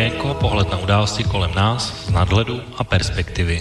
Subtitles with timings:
[0.00, 3.60] Okénko, pohled na události kolem nás z nadhledu a perspektivy.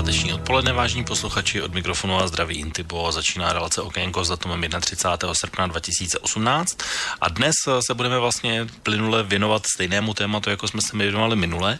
[0.00, 5.34] Páteční odpoledne, vážní posluchači, od mikrofonu a zdraví Intipo začíná relace Okénko s datumem 31.
[5.34, 6.78] srpna 2018
[7.20, 7.54] a dnes
[7.86, 11.78] se budeme vlastně plynule věnovat stejnému tématu, jako jsme se věnovali minule,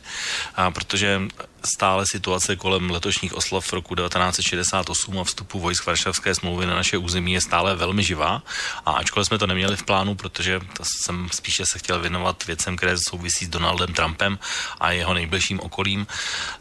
[0.54, 1.22] a protože
[1.64, 7.32] stále situace kolem letošních oslav roku 1968 a vstupu vojsk Varšavské smlouvy na naše území
[7.32, 8.42] je stále velmi živá.
[8.86, 12.96] A ačkoliv jsme to neměli v plánu, protože jsem spíše se chtěl věnovat věcem, které
[13.08, 14.38] souvisí s Donaldem Trumpem
[14.80, 16.06] a jeho nejbližším okolím,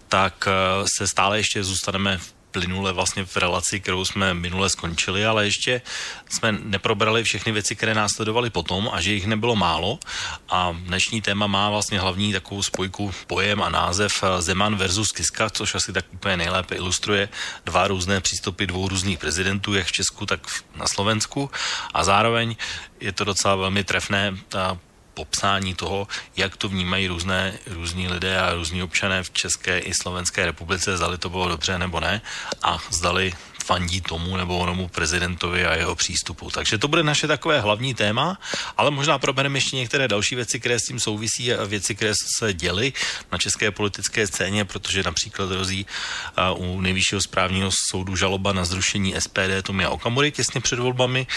[0.08, 0.52] tak eh,
[0.98, 5.82] se stále ještě zůstaneme v plynule vlastně v relaci, kterou jsme minule skončili, ale ještě
[6.30, 10.00] jsme neprobrali všechny věci, které následovaly potom a že jich nebylo málo.
[10.50, 15.50] A dnešní téma má vlastně hlavní takovou spojku pojem a název eh, Zeman versus Kiska,
[15.50, 17.30] což asi tak úplně nejlépe ilustruje
[17.66, 20.40] dva různé přístupy dvou různých prezidentů, jak v Česku, tak
[20.76, 21.52] na Slovensku.
[21.94, 22.56] A zároveň
[23.00, 24.38] je to docela velmi trefné
[25.20, 30.46] popsání toho, jak to vnímají různé, různí lidé a různí občané v České i Slovenské
[30.46, 32.22] republice, zdali to bylo dobře nebo ne
[32.64, 33.34] a zdali
[33.70, 36.50] fandí tomu nebo onomu prezidentovi a jeho přístupu.
[36.50, 38.38] Takže to bude naše takové hlavní téma,
[38.78, 42.54] ale možná probereme ještě některé další věci, které s tím souvisí a věci, které se
[42.54, 42.94] děly
[43.32, 45.86] na české politické scéně, protože například hrozí
[46.56, 51.28] u nejvyššího správního soudu žaloba na zrušení SPD Tomia Okamury těsně před volbami,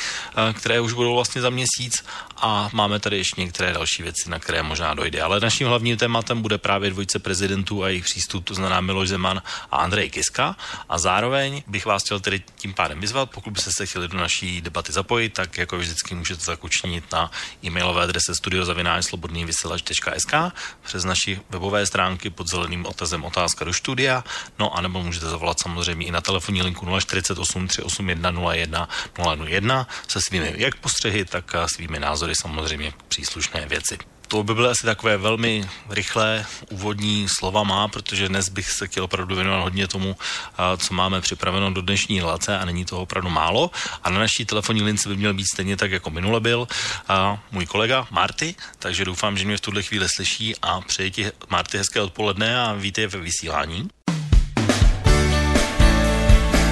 [0.52, 2.04] které už budou vlastně za měsíc
[2.36, 5.22] a máme tady ještě některé další věci, na které možná dojde.
[5.22, 9.42] Ale naším hlavním tématem bude právě dvojce prezidentů a jejich přístup, to znamená Miloš Zeman
[9.70, 10.56] a Andrej Kiska.
[10.88, 14.60] A zároveň bych vás chtěl tedy tím pádem vyzvat, pokud byste se chtěli do naší
[14.60, 17.30] debaty zapojit, tak jako vždycky můžete tak učinit na
[17.64, 20.34] e-mailové adrese studiozavináčslobodnývysílač.sk
[20.82, 24.24] přes naši webové stránky pod zeleným otazem otázka do studia,
[24.58, 28.88] no a nebo můžete zavolat samozřejmě i na telefonní linku 048 381 01
[29.44, 33.98] 001 se svými jak postřehy, tak svými názory samozřejmě příslušné věci
[34.32, 39.04] to by byly asi takové velmi rychlé úvodní slova má, protože dnes bych se chtěl
[39.04, 40.16] opravdu věnovat hodně tomu,
[40.76, 43.70] co máme připraveno do dnešní relace a není toho opravdu málo.
[44.04, 46.68] A na naší telefonní lince by měl být stejně tak, jako minule byl
[47.08, 51.26] a můj kolega Marty, takže doufám, že mě v tuhle chvíli slyší a přeji ti
[51.48, 53.88] Marty hezké odpoledne a vítej ve vysílání.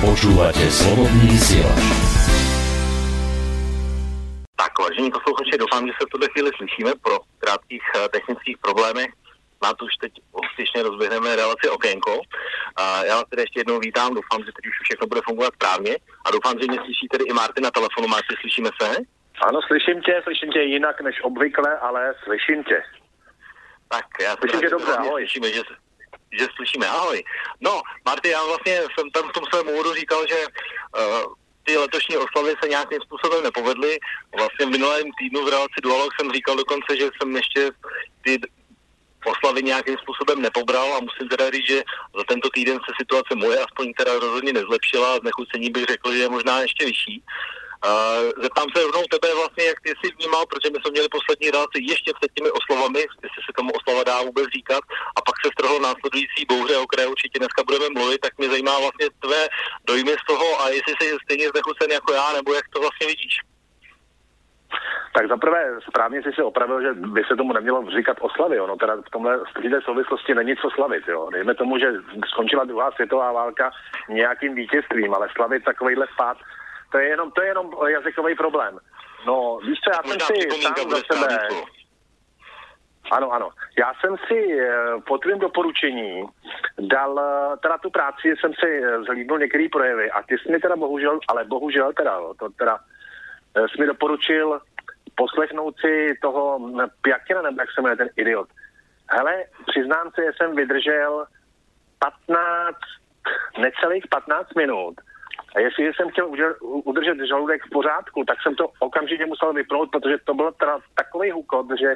[0.00, 2.19] Počúvate slobodný.
[4.60, 9.10] Tak, vážení posluchači, doufám, že se v tuhle chvíli slyšíme pro krátkých uh, technických problémech.
[9.62, 10.12] Na to už teď
[10.43, 12.12] úspěšně rozběhneme relaci okénko.
[12.16, 15.97] Uh, já vás tedy ještě jednou vítám, doufám, že teď už všechno bude fungovat správně
[16.26, 18.09] a doufám, že mě slyší tedy i Marty na telefonu.
[18.09, 18.97] Marty, slyšíme se?
[19.48, 22.82] Ano, slyším tě, slyším tě jinak než obvykle, ale slyším tě.
[23.88, 25.22] Tak, já slyším tě dobře, ahoj.
[25.22, 25.62] Slyšíme, že,
[26.38, 27.25] že slyšíme, ahoj.
[27.60, 31.34] No, Marty, já vlastně jsem tam v tom svém úvodu říkal, že uh,
[31.70, 33.98] ty letošní oslavy se nějakým způsobem nepovedly.
[34.38, 37.70] Vlastně v minulém týdnu v relaci Dualog jsem říkal dokonce, že jsem ještě
[38.25, 38.41] ty
[39.25, 41.82] oslavy nějakým způsobem nepobral a musím teda říct, že
[42.16, 46.19] za tento týden se situace moje aspoň teda rozhodně nezlepšila a znechucení bych řekl, že
[46.19, 47.22] je možná ještě vyšší.
[47.80, 51.46] Uh, zeptám se rovnou tebe vlastně, jak ty jsi vnímal, protože my jsme měli poslední
[51.50, 54.82] relaci ještě před těmi oslovami, jestli se tomu oslava dá vůbec říkat,
[55.16, 58.74] a pak se strhlo následující bouře, o které určitě dneska budeme mluvit, tak mě zajímá
[58.84, 59.42] vlastně tvé
[59.91, 63.34] dojmy z toho a jestli jsi stejně znechucen jako já, nebo jak to vlastně vidíš.
[65.14, 68.60] Tak zaprvé správně jsi se opravil, že by se tomu nemělo říkat oslavy.
[68.60, 71.08] Ono teda v tomhle v této souvislosti není co slavit.
[71.08, 71.28] Jo.
[71.32, 71.92] Dejme tomu, že
[72.26, 73.70] skončila druhá světová válka
[74.08, 76.36] nějakým vítězstvím, ale slavit takovýhle spát
[76.90, 78.78] to je jenom, to je jenom jazykový problém.
[79.26, 81.48] No, víš co, já jsem si sám za sebe...
[83.10, 83.50] Ano, ano.
[83.78, 84.70] Já jsem si eh,
[85.06, 86.24] po tvém doporučení
[86.78, 90.59] dal, eh, teda tu práci jsem si eh, zhlídnul některé projevy a ty jsi mi
[90.59, 92.78] teda bohužel, ale bohužel teda, to teda
[93.54, 94.60] jsi mi doporučil
[95.15, 96.60] poslechnout si toho
[97.03, 98.48] Pjakina, nebo jak se jmenuje ten idiot.
[99.10, 101.26] Hele, přiznám se, že jsem vydržel
[101.98, 102.76] 15,
[103.59, 104.94] necelých 15 minut
[105.54, 106.30] a jestliže jsem chtěl
[106.60, 111.30] udržet žaludek v pořádku, tak jsem to okamžitě musel vypnout, protože to byl teda takový
[111.30, 111.94] hukot, že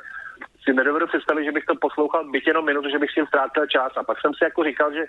[0.64, 3.66] si nedovedu představit, že bych to poslouchal byť jenom minutu, že bych si tím ztrácel
[3.66, 3.92] čas.
[3.96, 5.04] A pak jsem si jako říkal, že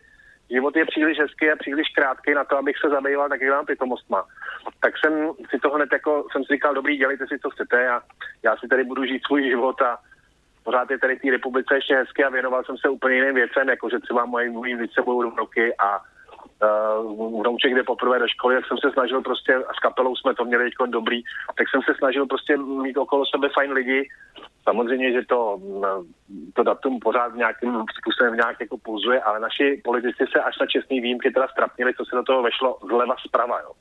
[0.49, 4.23] život je příliš hezký a příliš krátký na to, abych se zabýval takovým pitomostma.
[4.79, 5.13] Tak jsem
[5.49, 8.01] si toho hned jako, jsem si říkal, dobrý, dělejte si, co chcete a
[8.43, 9.97] já si tady budu žít svůj život a
[10.63, 13.69] pořád je tady v té republice ještě hezky a věnoval jsem se úplně jiným věcem,
[13.69, 15.99] jako že třeba moje, moji více budou roky a
[16.61, 20.35] uh, vnouček jde poprvé do školy, jak jsem se snažil prostě, a s kapelou jsme
[20.35, 21.21] to měli teď dobrý,
[21.57, 24.09] tak jsem se snažil prostě mít okolo sebe fajn lidi.
[24.63, 25.59] Samozřejmě, že to,
[26.53, 31.01] to datum pořád nějakým způsobem nějak jako pulzuje, ale naši politici se až na čestný
[31.01, 33.71] výjimky teda strapnili, co se do toho vešlo zleva zprava, jo.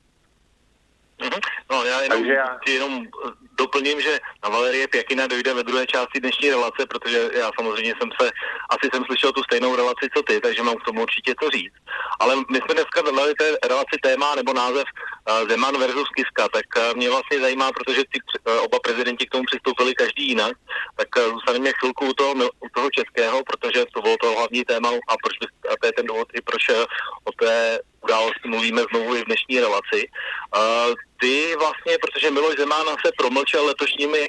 [1.19, 1.39] Mm-hmm.
[1.71, 2.59] No já jenom, Takže já...
[2.67, 3.05] jenom
[3.57, 8.09] doplním, že na Valerie Pěkina dojde ve druhé části dnešní relace, protože já samozřejmě jsem
[8.21, 8.31] se,
[8.69, 11.73] asi jsem slyšel tu stejnou relaci, co ty, takže mám k tomu určitě co říct.
[12.19, 14.83] Ale my jsme dneska dali té relaci téma nebo název
[15.49, 19.43] Zeman versus Kiska, tak uh, mě vlastně zajímá, protože ty uh, oba prezidenti k tomu
[19.43, 20.53] přistoupili každý jinak,
[20.95, 24.89] tak uh, zůstaneme chvilku u toho, u toho českého, protože to bylo to hlavní téma
[24.89, 25.35] a, proč,
[25.71, 26.69] a to je ten důvod i proč
[27.23, 30.09] o té události mluvíme znovu i v dnešní relaci.
[31.19, 34.27] Ty vlastně, protože Miloš Zeman se promlčel letošními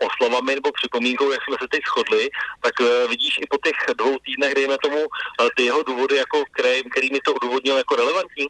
[0.00, 2.28] oslovami nebo připomínkou, jak jsme se teď shodli,
[2.60, 2.74] tak
[3.08, 5.06] vidíš i po těch dvou týdnech, dejme tomu,
[5.56, 8.46] ty jeho důvody, jako, který, který mi to odůvodnil jako relevantní?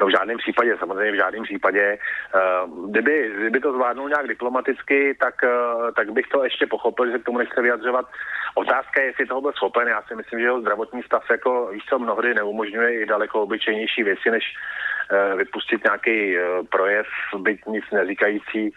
[0.00, 1.98] No v žádném případě, samozřejmě v žádném případě.
[2.34, 7.18] Uh, kdyby, kdyby to zvládnul nějak diplomaticky, tak, uh, tak bych to ještě pochopil, že
[7.18, 8.06] k tomu nechce vyjadřovat.
[8.54, 9.88] Otázka je, jestli toho byl schopen.
[9.88, 14.02] Já si myslím, že jeho zdravotní stav jako víš co, mnohdy neumožňuje i daleko obyčejnější
[14.02, 16.36] věci, než uh, vypustit nějaký
[16.70, 17.06] projev,
[17.38, 18.74] byť nic neříkající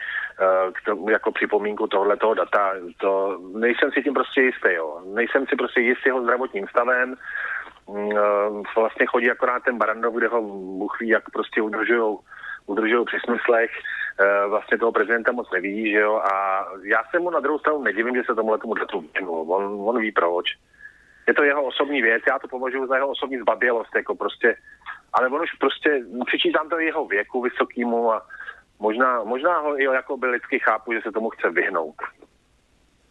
[0.73, 2.73] k tomu, jako připomínku tohoto data.
[2.97, 5.01] To, nejsem si tím prostě jistý, jo.
[5.13, 7.15] Nejsem si prostě jistý jeho zdravotním stavem.
[7.97, 12.19] Eh, vlastně chodí akorát ten Barandov, kde ho Bůh ví, jak prostě udržujou
[12.65, 13.71] udržují při smyslech,
[14.19, 17.81] eh, vlastně toho prezidenta moc neví, že jo, a já se mu na druhou stranu
[17.81, 20.45] nedivím, že se tomuhle tomu datu věnul, on, on ví proč.
[21.27, 24.55] Je to jeho osobní věc, já to považuji za jeho osobní zbabělost, jako prostě,
[25.13, 28.25] ale on už prostě, přičítám to jeho věku vysokýmu a
[28.79, 31.95] možná, možná ho i jako by lidsky chápu, že se tomu chce vyhnout.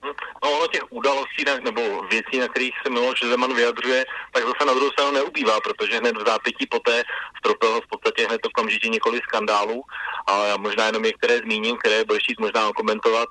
[0.04, 4.74] No ono těch událostí nebo věcí, na kterých se Miloš Zeman vyjadřuje, tak zase na
[4.74, 7.02] druhou stranu neubývá, protože hned v zápětí poté
[7.38, 9.82] stropil v podstatě hned okamžitě několik skandálů
[10.26, 13.28] a já možná jenom některé zmíním, které bude chtít možná komentovat,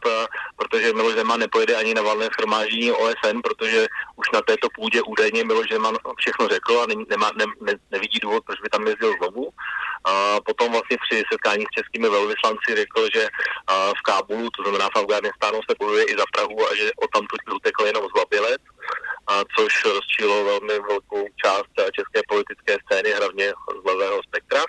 [0.56, 5.44] protože Miloš Zeman nepojede ani na valné schromáždění OSN, protože už na této půdě údajně
[5.44, 9.14] Miloš Zeman všechno řekl a ne, nemá, ne, ne, nevidí důvod, proč by tam jezdil
[9.18, 9.50] znovu.
[10.06, 13.28] A potom vlastně při setkání s českými velvyslanci řekl, že
[14.00, 17.26] v Kábulu, to znamená v Afganistánu, se bojuje i za Prahu a že o tam
[17.56, 18.62] utekl jenom zbabilec,
[19.28, 23.48] a což rozčílo velmi velkou část české politické scény, hlavně
[23.82, 24.64] z levého spektra.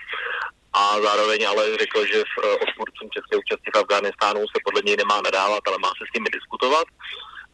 [0.73, 2.33] A zároveň ale řekl, že s
[2.63, 6.29] odpůrcům české účasti v Afganistánu se podle něj nemá nadávat, ale má se s nimi
[6.29, 6.87] diskutovat.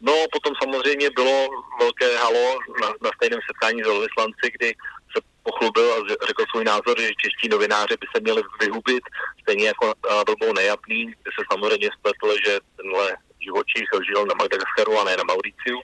[0.01, 1.47] No, potom samozřejmě bylo
[1.79, 4.69] velké halo na, na stejném setkání s velvyslanci, kdy
[5.11, 5.17] se
[5.55, 9.03] pochlubil a řekl svůj názor, že čeští novináři by se měli vyhubit,
[9.41, 9.93] stejně jako
[10.25, 13.17] blbou nejapný, kde se samozřejmě spletl, že tenhle
[13.47, 15.79] živočích žil na Madagaskaru a ne na Mauriciu.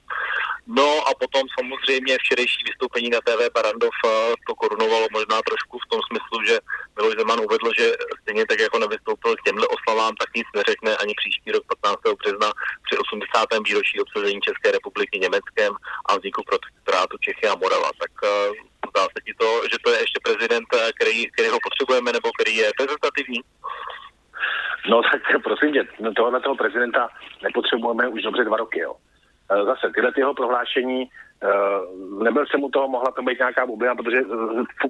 [0.66, 4.08] No a potom samozřejmě včerejší vystoupení na TV Barandov eh,
[4.46, 6.56] to korunovalo možná trošku v tom smyslu, že
[6.96, 7.86] Miloš Zeman uvedl, že
[8.22, 12.18] stejně tak jako nevystoupil k těmhle oslavám, tak nic neřekne ani příští rok 15.
[12.20, 12.48] března
[12.86, 13.46] při 80.
[13.68, 15.72] výročí obsazení České republiky Německem
[16.08, 17.90] a vzniku protektorátu Čechy a Morava.
[18.02, 21.58] Tak uh, zdá se ti to, že to je ještě prezident, eh, který, který ho
[21.66, 23.40] potřebujeme nebo který je reprezentativní?
[24.90, 25.82] No tak prosím tě,
[26.16, 27.08] tohle toho prezidenta
[27.42, 28.94] nepotřebujeme už dobře dva roky, jo.
[29.50, 31.08] E, zase tyhle jeho prohlášení, e,
[32.24, 34.20] nebyl jsem mu toho mohla to být nějaká bublina, protože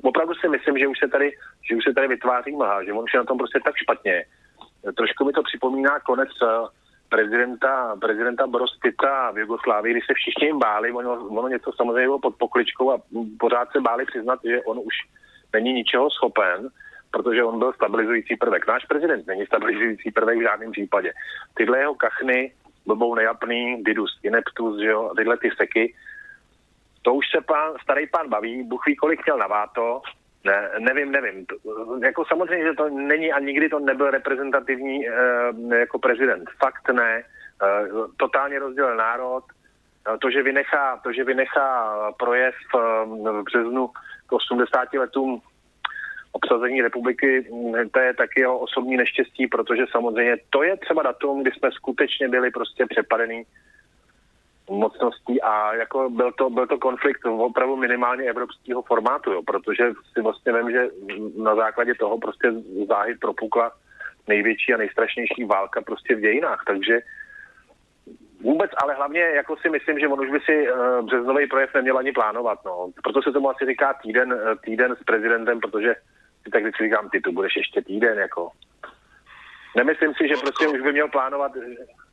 [0.02, 1.32] opravdu si myslím, že už se tady,
[1.70, 4.24] že už se tady vytváří mlha, že on už je na tom prostě tak špatně.
[4.96, 6.28] Trošku mi to připomíná konec
[7.12, 12.08] prezidenta, prezidenta Boros Tita v Jugoslávii, kdy se všichni jim báli, ono, ono něco samozřejmě
[12.10, 13.02] bylo pod pokličkou a
[13.38, 14.94] pořád se báli přiznat, že on už
[15.52, 16.68] není ničeho schopen
[17.12, 18.66] protože on byl stabilizující prvek.
[18.66, 21.12] Náš prezident není stabilizující prvek v žádném případě.
[21.54, 22.52] Tyhle jeho kachny,
[22.86, 25.94] blbou nejapný, didus, ineptus, že jo, tyhle ty seky,
[27.02, 30.00] to už se pán, starý pán baví, Bůh ví, kolik měl na váto,
[30.44, 31.46] ne, nevím, nevím.
[32.02, 35.12] Jako samozřejmě, že to není a nikdy to nebyl reprezentativní e,
[35.78, 36.50] jako prezident.
[36.58, 37.18] Fakt ne.
[37.18, 37.24] E,
[38.16, 39.44] totálně rozdělil národ.
[40.14, 43.88] E, to, že vynechá, to, že vynechá projev v březnu
[44.26, 45.42] k 80 letům
[46.32, 47.46] obsazení republiky,
[47.90, 52.28] to je taky jeho osobní neštěstí, protože samozřejmě to je třeba datum, kdy jsme skutečně
[52.28, 53.44] byli prostě přepadený
[54.72, 60.20] mocností a jako byl to, byl to konflikt opravdu minimálně evropského formátu, jo, protože si
[60.20, 60.88] vlastně vím, že
[61.36, 62.52] na základě toho prostě
[62.88, 63.72] záhy propukla
[64.28, 67.00] největší a nejstrašnější válka prostě v dějinách, takže
[68.42, 71.98] Vůbec, ale hlavně jako si myslím, že on už by si uh, březnový projev neměl
[71.98, 72.58] ani plánovat.
[72.64, 72.90] No.
[73.02, 75.94] Proto se tomu asi říká týden, uh, týden s prezidentem, protože
[76.52, 78.50] tak vždycky říkám, ty tu budeš ještě týden, jako.
[79.76, 81.52] Nemyslím si, že prostě už by měl plánovat,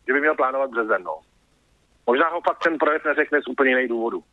[0.08, 1.20] že by měl plánovat březen, no.
[2.10, 4.24] Možná ho pak ten projekt neřekne z úplně jiných důvodů.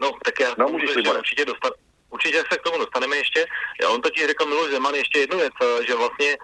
[0.00, 1.72] No, tak já no, můžeš že určitě dostat,
[2.10, 3.46] určitě se k tomu dostaneme ještě.
[3.82, 5.52] Já on totiž řekl Miloš Zeman ještě jednu věc,
[5.86, 6.36] že vlastně,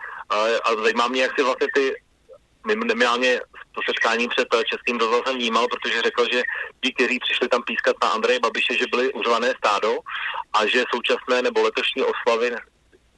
[0.64, 1.94] a zajímá mě, jak si vlastně ty
[2.66, 3.40] minimálně
[3.72, 6.42] to setkání před českým rozhlasem vnímal, protože řekl, že
[6.80, 9.98] ti, kteří přišli tam pískat na Andreje Babiše, že byli uřvané stádo
[10.52, 12.50] a že současné nebo letošní oslavy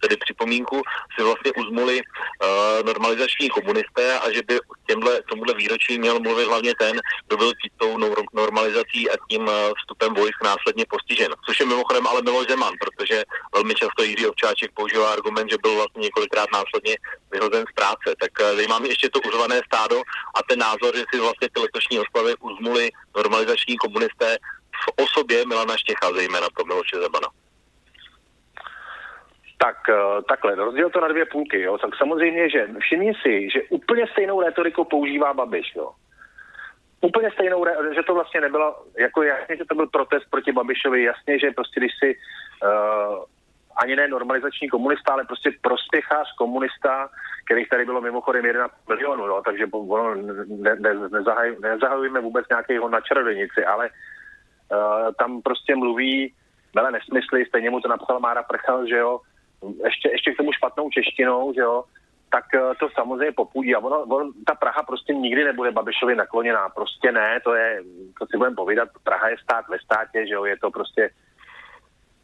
[0.01, 0.83] tedy připomínku,
[1.15, 6.75] si vlastně uzmuli uh, normalizační komunisté a že by těmhle, tomuhle výročí měl mluvit hlavně
[6.79, 7.99] ten, kdo byl tou
[8.33, 11.31] normalizací a tím uh, vstupem vojsk následně postižen.
[11.47, 13.25] Což je mimochodem ale Miloš Zeman, protože
[13.55, 16.97] velmi často Jiří Ovčáček používá argument, že byl vlastně několikrát následně
[17.33, 18.09] vyhozen z práce.
[18.21, 20.03] Tak uh, zajímá mě ještě to uzvané stádo
[20.35, 24.39] a ten názor, že si vlastně ty letošní oslavy uzmuli normalizační komunisté
[24.85, 27.29] v osobě Milana Štěcha, zejména pro Miloše Zemana.
[29.59, 31.79] Tak eh, takhle, rozděl to na dvě půlky, jo.
[31.79, 35.91] Tak samozřejmě, že všimni si, že úplně stejnou retoriku používá Babiš, jo.
[37.01, 41.39] Úplně stejnou, že to vlastně nebylo, jako jasně, že to byl protest proti Babišovi, jasně,
[41.39, 43.25] že prostě když si uh,
[43.77, 47.09] ani ne normalizační komunista, ale prostě prospěchář komunista,
[47.45, 50.15] kterých tady bylo mimochodem 1 milionu, jo, takže ono
[50.47, 56.35] ne, ne, nezahaj, nezahajujeme vůbec nějakého na čarodějnici, ale uh, tam prostě mluví
[56.75, 59.21] mele nesmysly, stejně mu to napsal Mára Prchal, že jo,
[59.85, 61.85] ještě, ještě k tomu špatnou češtinou, že jo,
[62.35, 63.75] tak eh, to samozřejmě popudí.
[63.75, 66.68] A ono, ono, ta Praha prostě nikdy nebude Babišovi nakloněná.
[66.68, 67.83] Prostě ne, to je,
[68.18, 71.11] to si budeme povídat, Praha je stát ve státě, že jo, je to prostě,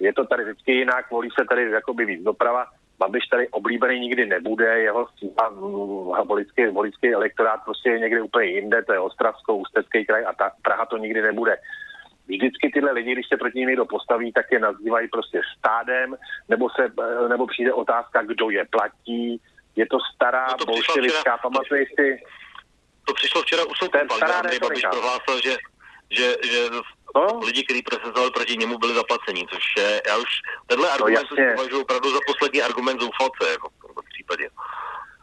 [0.01, 2.67] je to tady vždycky jinak, volí se tady jakoby víc doprava.
[2.99, 5.07] Babiš tady oblíbený nikdy nebude, jeho
[6.25, 10.51] volický, volický elektorát prostě je někde úplně jinde, to je Ostravsko, Ústecký kraj a ta
[10.63, 11.57] Praha to nikdy nebude
[12.37, 16.17] vždycky tyhle lidi, když se proti ním někdo postaví, tak je nazývají prostě stádem,
[16.49, 16.93] nebo, se,
[17.29, 19.41] nebo přijde otázka, kdo je platí.
[19.77, 22.19] Je to stará no bolševická, pamatuješ si?
[23.07, 23.99] To přišlo včera u soudu,
[24.39, 25.57] Andrej Babiš prohlásil, že,
[26.11, 26.61] že, že
[27.15, 27.41] no?
[27.45, 30.31] lidi, kteří prosazovali proti němu, byli zaplaceni, což je, já už,
[30.67, 34.49] tenhle no, argument no, považuji opravdu za poslední argument zoufalce, jako v tomto případě.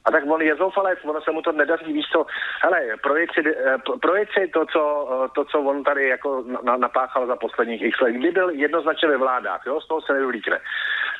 [0.08, 2.26] A tak on je zoufalec, ono se mu to nedaří, víš co,
[2.64, 6.44] hele, projici, eh, projici to, co, eh, to, co on tady jako
[6.78, 8.12] napáchal za posledních x let.
[8.12, 10.60] Kdy byl jednoznačně ve vládách, jo, z toho se nevylíkne.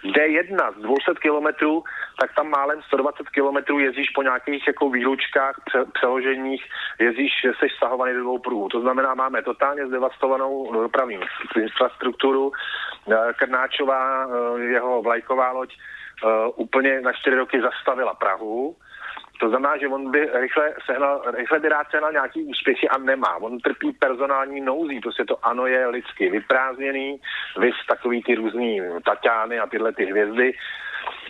[0.04, 1.84] D1 z 200 kilometrů,
[2.20, 6.64] tak tam málem 120 kilometrů jezdíš po nějakých jako výlučkách, pře, přeloženích,
[7.00, 8.70] jezdíš, seš stahovaný do dvou pruhů.
[8.70, 11.20] To znamená, máme totálně zdevastovanou dopravní
[11.62, 12.52] infrastrukturu.
[13.12, 14.28] Eh, Krnáčová,
[14.58, 15.74] jeho vlajková loď,
[16.56, 18.76] úplně na čtyři roky zastavila Prahu.
[19.40, 23.38] To znamená, že on by rychle, sehnal, rychle by rád sehnal nějaký úspěchy a nemá.
[23.38, 27.22] On trpí personální nouzí, prostě to ano je lidsky vyprázdněný,
[27.58, 30.54] vys takový ty různý Taťány a tyhle ty hvězdy.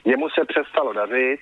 [0.05, 1.39] Jemu se přestalo dařit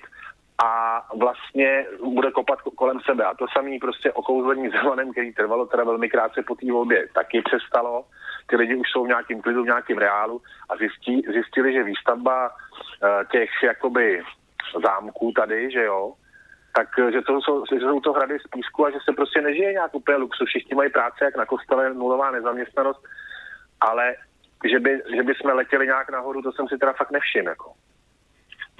[0.64, 3.24] a vlastně bude kopat kolem sebe.
[3.24, 7.42] A to samý prostě okouzlení Zemanem, který trvalo teda velmi krátce po té volbě, taky
[7.42, 8.04] přestalo
[8.46, 12.48] ty lidi už jsou v nějakém klidu, v nějakém reálu a zjistí, zjistili, že výstavba
[12.48, 14.22] uh, těch jakoby
[14.84, 16.12] zámků tady, že jo,
[16.76, 19.40] tak eh, že to jsou, že jsou to hrady z písku a že se prostě
[19.40, 20.48] nežije nějak úplně luxus.
[20.48, 23.00] Všichni mají práce, jak na kostele, nulová nezaměstnanost,
[23.80, 24.14] ale
[24.70, 27.48] že by, že by jsme letěli nějak nahoru, to jsem si teda fakt nevšiml.
[27.48, 27.72] Jako.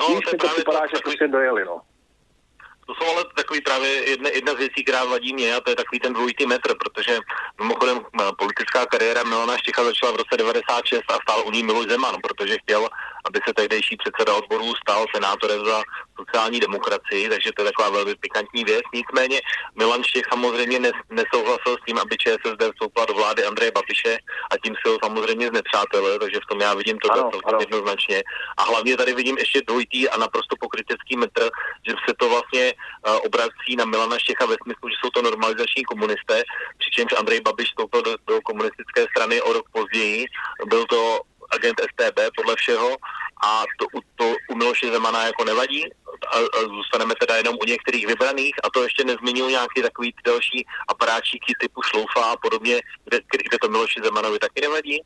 [0.00, 1.80] No, Víš, to, to vypadá, to, že prostě dojeli, no.
[2.86, 5.76] To jsou ale takový právě jedna, jedna z věcí, která vadí mě, a to je
[5.76, 7.18] takový ten dvojitý metr, protože
[7.60, 8.00] mimochodem
[8.38, 12.58] politická kariéra Milana Štěcha začala v roce 96 a stál u ní Miloš Zeman, protože
[12.58, 12.88] chtěl,
[13.26, 15.82] aby se tehdejší předseda odborů stal senátorem za
[16.18, 18.82] sociální demokracii, takže to je taková velmi pikantní věc.
[18.94, 19.40] Nicméně
[19.74, 24.18] Milan Štěch samozřejmě nes, nesouhlasil s tím, aby ČSSD vstoupila do vlády Andreje Babiše
[24.50, 28.22] a tím se ho samozřejmě znepřátelil, takže v tom já vidím to celkem jednoznačně.
[28.56, 31.50] A hlavně tady vidím ještě dvojitý a naprosto pokrytecký metr,
[31.88, 35.84] že se to vlastně uh, obrací na Milana Štěcha ve smyslu, že jsou to normalizační
[35.84, 36.42] komunisté,
[36.78, 40.26] přičemž Andrej Babiš vstoupil do, do komunistické strany o rok později.
[40.66, 41.20] Byl to
[41.54, 42.96] agent STB podle všeho
[43.44, 43.86] a to,
[44.16, 45.84] to u Miloše Zemana jako nevadí
[46.34, 50.66] a, a zůstaneme teda jenom u některých vybraných a to ještě nezmínil nějaký takový další
[50.88, 55.02] aparáčíky typu šloufa a podobně, kde, kde to Miloši Zemanovi taky nevadí?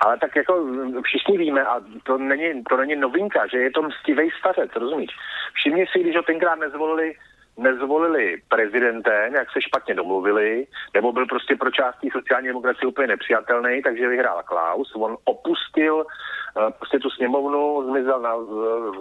[0.00, 0.66] Ale tak jako
[1.04, 5.10] všichni víme, a to není, to není novinka, že je to mstivý stařec, rozumíš?
[5.54, 7.14] Všimni si, když ho tenkrát nezvolili
[7.58, 13.82] nezvolili prezidentem, jak se špatně domluvili, nebo byl prostě pro částí sociální demokracie úplně nepřijatelný,
[13.82, 14.92] takže vyhrál Klaus.
[14.94, 18.34] On opustil uh, prostě tu sněmovnu, zmizel na,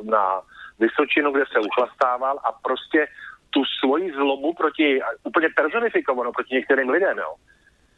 [0.03, 0.41] na
[0.79, 3.07] Vysočinu, kde se uchlastával a prostě
[3.49, 7.33] tu svoji zlobu proti, úplně personifikovanou proti některým lidem, jo,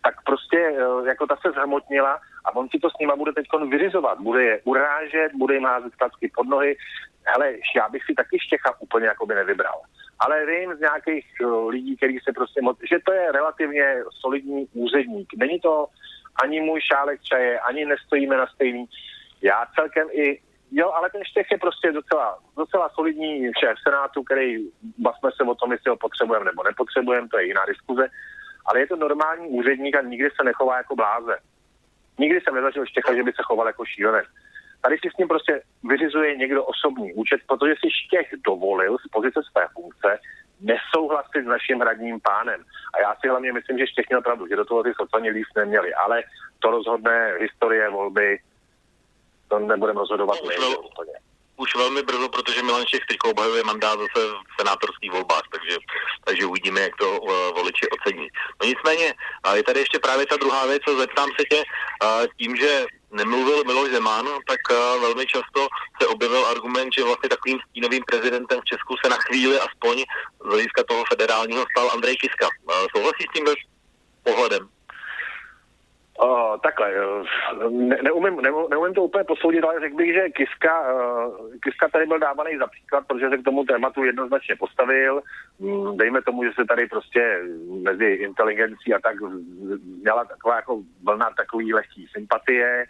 [0.03, 3.45] tak prostě uh, jako ta se zhmotnila a on si to s nima bude teď
[3.69, 4.19] vyřizovat.
[4.19, 5.93] Bude je urážet, bude jim házet
[6.35, 6.75] pod nohy.
[7.25, 9.81] Hele, já bych si taky Štěcha úplně jako by nevybral
[10.25, 14.67] ale vím z nějakých uh, lidí, kteří se prostě moc, že to je relativně solidní
[14.73, 15.29] úředník.
[15.37, 15.85] Není to
[16.43, 18.85] ani můj šálek čaje, ani nestojíme na stejný.
[19.41, 20.39] Já celkem i
[20.73, 24.57] Jo, ale ten Štech je prostě docela, docela solidní šéf Senátu, který
[24.97, 28.07] bavme se o tom, jestli ho potřebujeme nebo nepotřebujeme, to je jiná diskuze,
[28.65, 31.37] ale je to normální úředník a nikdy se nechová jako bláze.
[32.19, 34.25] Nikdy jsem nezažil Štěcha, že by se choval jako šílenec.
[34.81, 39.39] Tady si s ním prostě vyřizuje někdo osobní účet, protože si Štěch dovolil z pozice
[39.51, 40.19] své funkce
[40.61, 42.63] nesouhlasit s naším radním pánem.
[42.93, 45.55] A já si hlavně myslím, že Štěch měl pravdu, že do toho ty socani líst
[45.55, 46.23] neměli, ale
[46.59, 48.39] to rozhodne historie volby
[49.51, 51.13] to nebudeme rozhodovat no, už, vel, úplně.
[51.57, 55.75] už velmi brzo, protože Milan Čech teď obhajuje mandát zase v senátorských volbách, takže,
[56.25, 58.27] takže uvidíme, jak to uh, voliči ocení.
[58.61, 59.07] No nicméně,
[59.47, 63.63] uh, je tady ještě právě ta druhá věc, zeptám se tě, uh, tím, že nemluvil
[63.63, 65.67] Miloš Zeman, tak uh, velmi často
[66.01, 70.03] se objevil argument, že vlastně takovým stínovým prezidentem v Česku se na chvíli aspoň
[70.43, 72.47] z hlediska toho federálního stal Andrej Kiska.
[72.47, 73.45] Uh, souhlasí s tím
[74.23, 74.69] pohledem?
[76.23, 76.93] Uh, takhle,
[77.69, 82.05] ne, neumím, ne, neumím to úplně posoudit, ale řekl bych, že Kiska, uh, Kiska tady
[82.05, 85.21] byl dávaný za příklad, protože se k tomu tématu jednoznačně postavil.
[85.59, 87.41] Mm, dejme tomu, že se tady prostě
[87.81, 89.15] mezi inteligencí a tak
[90.01, 92.85] měla taková jako vlna takový lehký sympatie.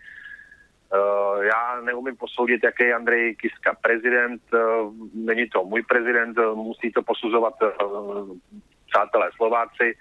[0.93, 4.41] Uh, já neumím posoudit, jaký je Andrej Kiska prezident.
[4.53, 8.37] Uh, není to můj prezident, musí to posuzovat uh,
[8.89, 9.95] přátelé Slováci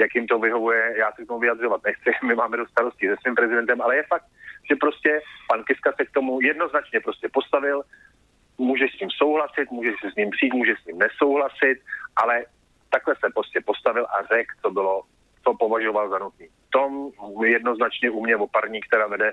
[0.00, 3.16] jak jim to vyhovuje, já se k tomu vyjadřovat nechci, my máme do starosti se
[3.20, 4.24] svým prezidentem, ale je fakt,
[4.68, 7.82] že prostě pan Kiska se k tomu jednoznačně prostě postavil,
[8.58, 11.78] může s tím souhlasit, může se s ním přijít, může s ním nesouhlasit,
[12.16, 12.44] ale
[12.90, 15.02] takhle se prostě postavil a řekl, co bylo,
[15.44, 16.48] co považoval za nutný.
[16.70, 17.10] Tom
[17.44, 19.32] jednoznačně u mě oparník, která vede,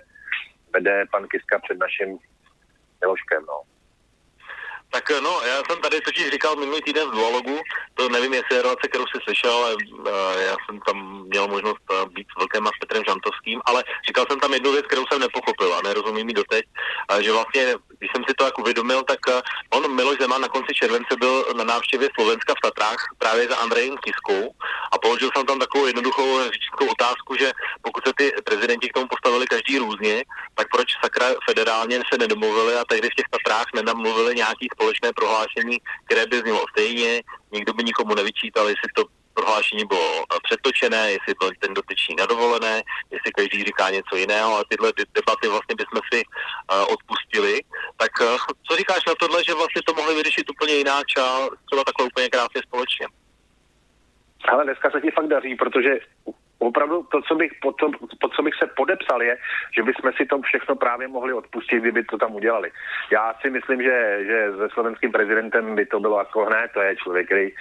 [0.73, 2.19] vede pan Kiska před naším
[3.01, 3.76] Miloškem, no.
[4.89, 7.59] Tak no, já jsem tady totiž říkal minulý týden v dualogu,
[7.93, 10.07] to nevím, jestli je relace, kterou jsi slyšel, ale uh,
[10.49, 14.25] já jsem tam měl možnost uh, být s Vlkem a s Petrem Žantovským, ale říkal
[14.29, 16.65] jsem tam jednu věc, kterou jsem nepochopil a nerozumím mi doteď,
[17.19, 19.19] že vlastně, když jsem si to jako uvědomil, tak
[19.69, 23.97] on Miloš Zeman na konci července byl na návštěvě Slovenska v Tatrách právě za Andrejem
[23.97, 24.53] Kiskou
[24.91, 29.07] a položil jsem tam takovou jednoduchou řečnickou otázku, že pokud se ty prezidenti k tomu
[29.07, 30.23] postavili každý různě,
[30.55, 35.77] tak proč sakra federálně se nedomluvili a tehdy v těch Tatrách nenamluvili nějaký společné prohlášení,
[36.05, 41.49] které by znělo stejně, nikdo by nikomu nevyčítal, jestli to prohlášení bylo přetočené, jestli byl
[41.59, 42.75] ten dotyčný nadovolené,
[43.11, 47.53] jestli každý říká něco jiného a tyhle debaty vlastně bychom si uh, odpustili.
[47.97, 51.25] Tak uh, co říkáš na tohle, že vlastně to mohli vyřešit úplně jinak a
[51.67, 53.05] třeba takhle úplně krásně společně?
[54.51, 55.91] Ale dneska se ti fakt daří, protože
[56.59, 57.91] opravdu to, co bych, pod, to,
[58.21, 59.37] pod co bych se podepsal, je,
[59.75, 62.71] že bychom si to všechno právě mohli odpustit, kdyby to tam udělali.
[63.11, 66.95] Já si myslím, že, že se slovenským prezidentem by to bylo jako hned, to je
[66.95, 67.51] člověk, který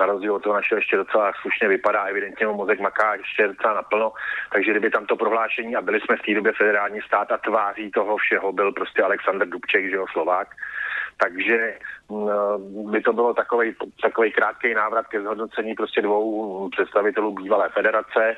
[0.00, 3.74] na rozdíl od toho našeho ještě docela slušně vypadá, evidentně mu mozek maká ještě docela
[3.74, 4.12] naplno,
[4.52, 7.90] takže kdyby tam to prohlášení a byli jsme v té době federální stát a tváří
[7.90, 10.48] toho všeho byl prostě Aleksandr Dubček, že jo, Slovák,
[11.16, 11.78] takže
[12.90, 18.36] by to bylo takový, takový krátký návrat ke zhodnocení prostě dvou představitelů bývalé federace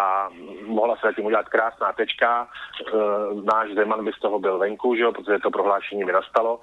[0.00, 0.28] a
[0.66, 2.48] mohla se tím udělat krásná tečka.
[2.48, 2.92] E,
[3.44, 6.60] náš Zeman by z toho byl venku, že jo, protože to prohlášení by nastalo.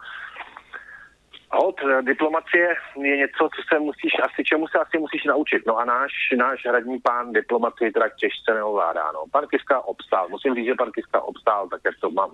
[1.51, 5.65] Hod, diplomacie je něco, co se musíš, asi čemu se asi musíš naučit.
[5.67, 9.11] No a náš, náš hradní pán diplomacii teda těžce neovládá.
[9.13, 9.23] No.
[9.31, 10.29] Pan Kiska obstál.
[10.29, 12.29] Musím říct, že pan Kiska obstál, tak jak to mám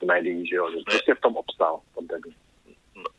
[0.00, 1.80] v médiích, že jo, prostě v tom obstál.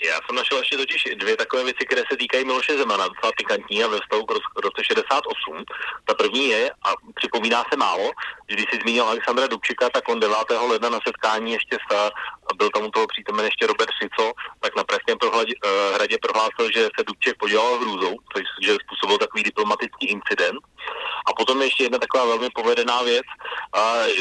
[0.03, 3.83] Já jsem našel ještě totiž dvě takové věci, které se týkají Miloše Zemana, docela pikantní
[3.83, 4.31] a ve vztahu k
[4.63, 5.63] roce 68.
[6.05, 8.11] Ta první je, a připomíná se málo,
[8.49, 10.37] že když si zmínil Alexandra Dubčika, tak on 9.
[10.69, 12.11] ledna na setkání ještě s,
[12.55, 15.41] byl tomu toho přítomen ještě Robert Fico, tak na Pražském uh,
[15.95, 20.59] hradě prohlásil, že se Dubček podělal hrůzou, což že způsobil takový diplomatický incident.
[21.27, 23.25] A potom ještě jedna taková velmi povedená věc.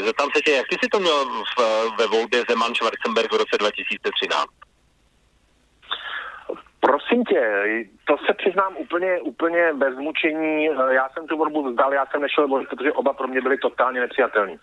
[0.04, 1.58] Zeptám se tě, jak ty si to měl v,
[1.98, 4.46] ve volbě Zeman-Schwarzenberg v roce 2013?
[6.84, 7.42] Prosím tě,
[8.04, 10.64] to se přiznám úplně, úplně bez mučení.
[10.90, 14.00] Já jsem tu volbu vzdal, já jsem nešel volit, protože oba pro mě byly totálně
[14.00, 14.56] nepřijatelní.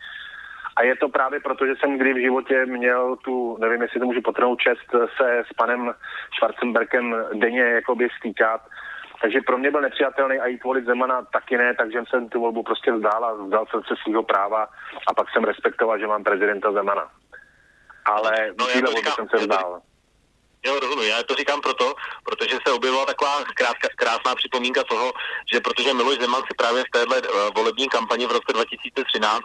[0.76, 4.06] A je to právě proto, že jsem kdy v životě měl tu, nevím, jestli to
[4.06, 5.94] můžu potrhnout čest, se s panem
[6.36, 8.62] Schwarzenberkem denně jakoby stýkat.
[9.22, 12.64] Takže pro mě byl nepřijatelný a jít volit Zemana taky ne, takže jsem tu volbu
[12.64, 14.68] prostě vzdal a vzdal jsem se svého práva
[15.08, 17.08] a pak jsem respektoval, že mám prezidenta Zemana.
[18.06, 18.66] Ale no,
[19.06, 19.82] já jsem se vzdal.
[20.66, 21.10] Jo, rozumím.
[21.10, 21.94] Já to říkám proto,
[22.24, 25.14] protože se objevila taková kráská, krásná připomínka toho,
[25.54, 29.42] že protože Miloš Zeman si právě v téhle uh, volební kampani v roce 2013 uh,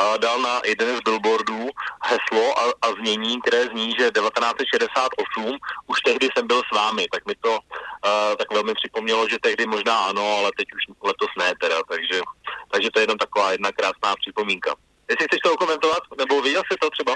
[0.00, 1.68] eh, dal na jeden z billboardů
[2.02, 7.26] heslo a, a znění, které zní, že 1968 už tehdy jsem byl s vámi, tak
[7.26, 11.52] mi to uh, tak velmi připomnělo, že tehdy možná ano, ale teď už letos ne
[11.60, 12.20] teda, takže,
[12.70, 14.74] takže to je jenom taková jedna krásná připomínka.
[15.08, 17.14] Jestli chceš to komentovat, nebo viděl jsi to třeba?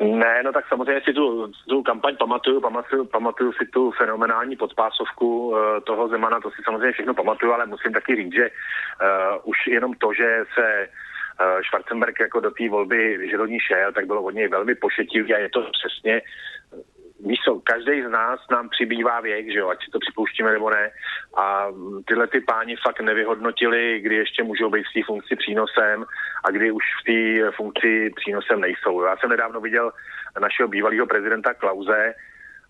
[0.00, 5.48] Ne, no tak samozřejmě si tu, tu kampaň pamatuju, pamatuju, pamatuju si tu fenomenální podpásovku
[5.48, 9.56] uh, toho Zemana, to si samozřejmě všechno pamatuju, ale musím taky říct, že uh, už
[9.66, 14.06] jenom to, že se uh, Schwarzenberg jako do té volby, že do ní šel, tak
[14.06, 16.22] bylo od něj velmi pošetilý a je to přesně
[17.24, 20.70] víš co, každý z nás nám přibývá věk, že jo, ať si to připouštíme nebo
[20.70, 20.90] ne.
[21.36, 21.66] A
[22.06, 26.04] tyhle ty páni fakt nevyhodnotili, kdy ještě můžou být v té funkci přínosem
[26.44, 29.02] a kdy už v té funkci přínosem nejsou.
[29.02, 29.92] Já jsem nedávno viděl
[30.40, 32.14] našeho bývalého prezidenta Klauze,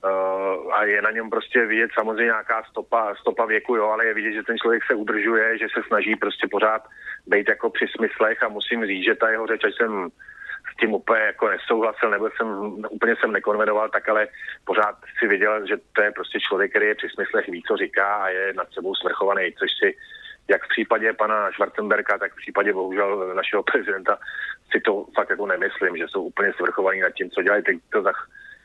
[0.04, 4.14] Uh, a je na něm prostě vidět samozřejmě nějaká stopa, stopa věku, jo, ale je
[4.14, 6.82] vidět, že ten člověk se udržuje, že se snaží prostě pořád
[7.26, 10.08] být jako při smyslech a musím říct, že ta jeho řeč, ať jsem
[10.80, 12.48] tím úplně jako nesouhlasil, nebo jsem
[12.90, 14.28] úplně jsem nekonvenoval, tak ale
[14.64, 18.14] pořád si viděl, že to je prostě člověk, který je při smyslech ví, co říká
[18.14, 19.96] a je nad sebou smrchovaný, což si
[20.48, 24.18] jak v případě pana Schwarzenberka, tak v případě bohužel našeho prezidenta
[24.70, 27.62] si to fakt jako nemyslím, že jsou úplně svrchovaní nad tím, co dělají.
[27.62, 28.12] Teď to za,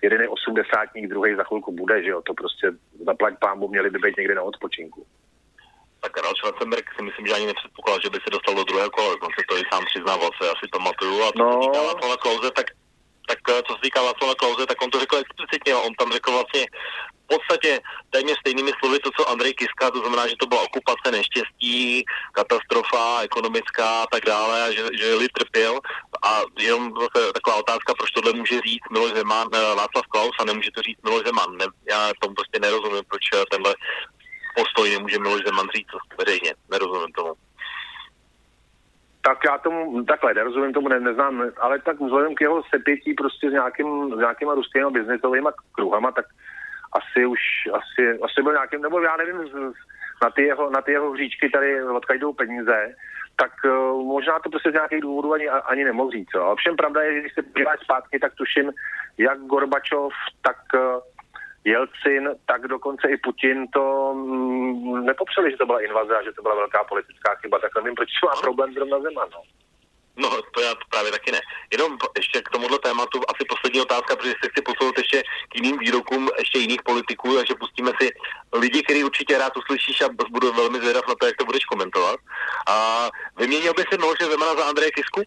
[0.01, 2.71] jeden je osmdesátník, druhý za chvilku bude, že jo, to prostě
[3.05, 5.05] zaplať pámbu měli by být někde na odpočinku
[6.01, 9.11] tak Karel Schwarzenberg si myslím, že ani nepředpokládal, že by se dostal do druhého kola,
[9.11, 11.23] se to i sám přiznával, se já si pamatuju.
[11.23, 11.51] A co no.
[11.51, 12.67] se týká Václava Klauze, tak,
[13.29, 16.31] tak eh, co se týká Václava Klauze, tak on to řekl explicitně, on tam řekl
[16.31, 16.65] vlastně
[17.25, 21.11] v podstatě téměř stejnými slovy to, co Andrej Kiska, to znamená, že to byla okupace,
[21.11, 25.79] neštěstí, katastrofa ekonomická a tak dále, a že, že lid trpěl.
[26.23, 30.45] A jenom zase taková otázka, proč tohle může říct Miloš Zeman, eh, Václav Klaus a
[30.45, 31.57] nemůže to říct Miloš Zeman.
[31.57, 33.75] Ne, já tomu prostě nerozumím, proč eh, tenhle
[34.55, 36.53] postoj nemůže Miloš Zeman říct veřejně.
[36.71, 37.33] Nerozumím tomu.
[39.21, 43.49] Tak já tomu takhle nerozumím tomu, ne, neznám, ale tak vzhledem k jeho sepětí prostě
[43.49, 46.25] s, nějakým, s nějakýma ruskými biznesovými kruhama, tak
[46.91, 47.39] asi už,
[47.73, 49.37] asi, asi byl nějakým, nebo já nevím,
[50.23, 52.95] na ty jeho, na ty jeho hříčky tady odkud jdou peníze,
[53.35, 56.35] tak uh, možná to prostě z nějakých důvodů ani, ani nemohl říct.
[56.35, 58.71] Ovšem pravda je, že když se podíváš zpátky, tak tuším,
[59.17, 60.99] jak Gorbačov, tak uh,
[61.63, 66.41] Jelcin, tak dokonce i Putin to mm, nepopřeli, že to byla invaze a že to
[66.41, 69.29] byla velká politická chyba, tak nevím, proč má problém zrovna Zeman.
[69.31, 69.41] No.
[70.17, 71.39] No, to já právě taky ne.
[71.71, 75.77] Jenom ještě k tomuhle tématu asi poslední otázka, protože se chci posunout ještě k jiným
[75.77, 78.09] výrokům ještě jiných politiků, takže pustíme si
[78.53, 82.19] lidi, který určitě rád uslyšíš a budu velmi zvědav na to, jak to budeš komentovat.
[82.67, 85.21] A vyměnil by si Miloše Zemana za Andreje Kisku?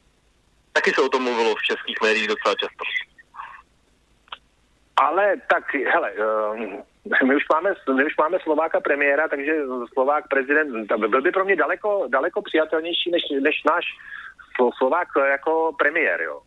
[0.72, 2.84] Taky se o tom mluvilo v českých médiích docela často.
[4.96, 6.56] Ale tak, hele, uh,
[7.24, 11.56] my už máme, my už máme Slováka premiéra, takže Slovák prezident byl by pro mě
[11.56, 13.84] daleko, daleko přijatelnější než, než náš
[14.78, 16.40] Slovák jako premiér, jo.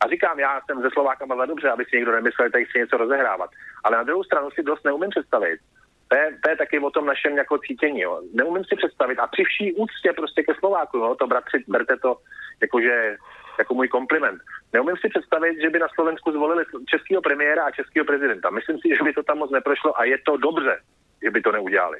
[0.00, 2.96] A říkám, já jsem ze Slovákama dobře, aby si někdo nemyslel, že tady chci něco
[2.96, 3.50] rozehrávat.
[3.84, 5.60] Ale na druhou stranu si dost neumím představit.
[6.08, 8.00] To je, to je taky o tom našem jako cítění.
[8.00, 8.20] Jo.
[8.34, 9.18] Neumím si představit.
[9.18, 12.16] A při vší úctě prostě ke Slováku, jo, to bratři, berte to
[12.62, 13.16] jakože
[13.58, 14.42] jako můj kompliment.
[14.72, 18.50] Neumím si představit, že by na Slovensku zvolili českého premiéra a českého prezidenta.
[18.50, 20.80] Myslím si, že by to tam moc neprošlo a je to dobře,
[21.22, 21.98] že by to neudělali.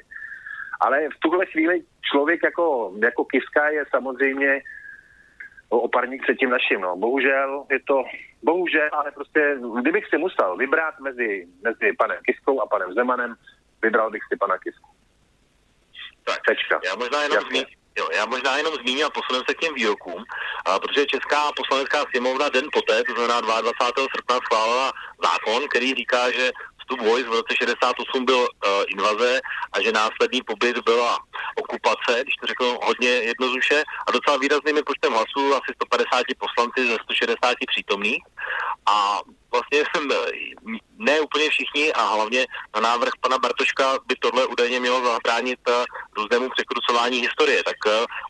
[0.81, 4.61] Ale v tuhle chvíli člověk jako, jako Kiska je samozřejmě
[5.69, 6.81] oparník před tím naším.
[6.81, 6.95] No.
[6.97, 8.03] Bohužel je to,
[8.43, 13.35] bohužel, ale prostě, kdybych si musel vybrat mezi, mezi panem Kiskou a panem Zemanem,
[13.81, 14.89] vybral bych si pana Kisku.
[16.25, 16.79] Tak, Tečka.
[16.85, 17.43] já možná jenom
[17.97, 20.23] Jo, já možná jenom zmíním a posuneme se k těm výrokům,
[20.65, 24.07] a protože Česká poslanecká sněmovna den poté, to znamená 22.
[24.15, 24.91] srpna, schválila
[25.23, 26.51] zákon, který říká, že
[26.89, 28.47] vstup vojsk v roce 68 byl uh,
[28.87, 29.39] invaze
[29.73, 31.17] a že následný pobyt byla
[31.55, 36.97] okupace, když to řeknu hodně jednoduše, a docela výrazným počtem hlasů, asi 150 poslanci ze
[37.03, 38.23] 160 přítomných.
[38.85, 39.19] A
[39.51, 40.09] vlastně jsem
[40.97, 45.85] ne úplně všichni a hlavně na návrh pana Bartoška by tohle údajně mělo zabránit eh,
[46.17, 47.63] různému překrucování historie.
[47.63, 47.77] Tak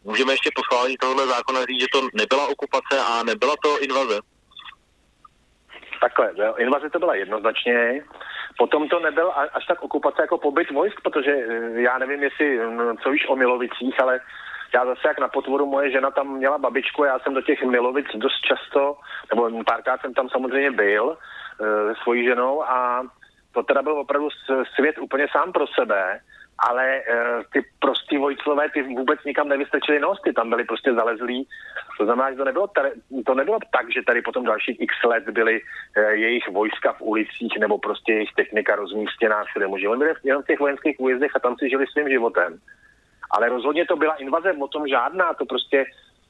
[0.03, 0.95] můžeme ještě po schválení
[1.25, 4.19] zákona říct, že to nebyla okupace a nebyla to invaze?
[6.01, 8.03] Takhle, invaze to byla jednoznačně.
[8.59, 12.97] Potom to nebyl až tak okupace jako pobyt vojsk, protože eh, já nevím, jestli, mm,
[12.97, 14.19] co víš o Milovicích, ale
[14.73, 18.07] já zase jak na potvoru moje žena tam měla babičku, já jsem do těch Milovic
[18.15, 18.97] dost často,
[19.29, 23.03] nebo párkrát jsem tam samozřejmě byl eh, se svojí ženou a
[23.53, 24.29] to teda byl opravdu
[24.75, 26.19] svět úplně sám pro sebe
[26.67, 31.47] ale uh, ty prostý vojclové, ty vůbec nikam nevystrčili nos, ty tam byli prostě zalezlí.
[31.97, 32.89] To znamená, že to nebylo, tady,
[33.25, 37.53] to nebylo tak, že tady potom dalších x let byly uh, jejich vojska v ulicích
[37.59, 39.89] nebo prostě jejich technika rozmístěná všude možně.
[39.89, 42.59] Oni byli jenom v těch vojenských újezdech a tam si žili svým životem.
[43.31, 45.85] Ale rozhodně to byla invaze, o tom žádná, to prostě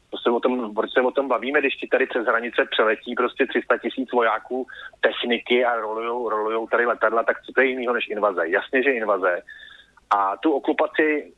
[0.10, 3.16] proč se, o tom, proč se o tom bavíme, když ti tady přes hranice přeletí
[3.16, 4.68] prostě 300 tisíc vojáků,
[5.02, 8.42] techniky a rolujou, rolujou tady letadla, tak co to je jiného než invaze?
[8.48, 9.42] Jasně, že invaze.
[10.10, 11.34] A tu okupaci,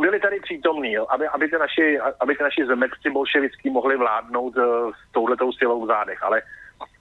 [0.00, 4.56] byli tady přítomní, jo, aby, aby, ty naši, aby ty naši zemecci bolševický mohli vládnout
[4.56, 6.42] uh, s touhletou silou v zádech, ale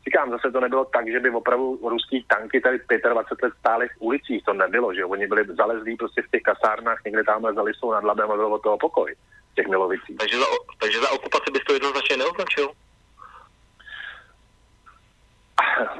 [0.05, 2.79] Říkám, zase to nebylo tak, že by opravdu ruský tanky tady
[3.13, 6.99] 25 let stály v ulicích, to nebylo, že oni byli zalezlí prostě v těch kasárnách,
[7.05, 9.15] někde tamhle za Lisou nad Labem a bylo toho pokoj
[9.51, 10.17] v těch milovicích.
[10.17, 10.45] Takže za,
[10.81, 12.69] takže za okupaci bys to jednoznačně neoznačil?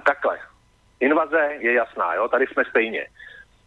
[0.06, 0.40] Takhle.
[1.00, 3.08] Invaze je jasná, jo, tady jsme stejně.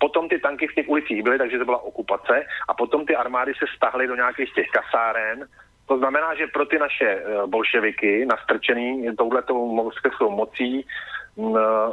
[0.04, 3.52] Potom ty tanky v těch ulicích byly, takže to byla okupace a potom ty armády
[3.54, 5.48] se stahly do nějakých těch kasáren,
[5.86, 10.86] to znamená, že pro ty naše eh, bolševiky, nastrčený touhletou moskevskou mocí,
[11.36, 11.92] mm, eh,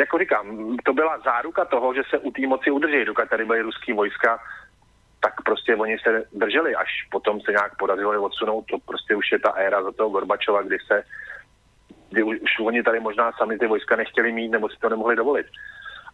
[0.00, 3.62] jako říkám, to byla záruka toho, že se u té moci udrží, dokud tady byly
[3.62, 4.38] ruský vojska,
[5.20, 9.32] tak prostě oni se drželi, až potom se nějak podařilo je odsunout, to prostě už
[9.32, 11.02] je ta éra za toho Gorbačova, kdy se,
[12.10, 15.16] kdy už, už oni tady možná sami ty vojska nechtěli mít, nebo si to nemohli
[15.16, 15.46] dovolit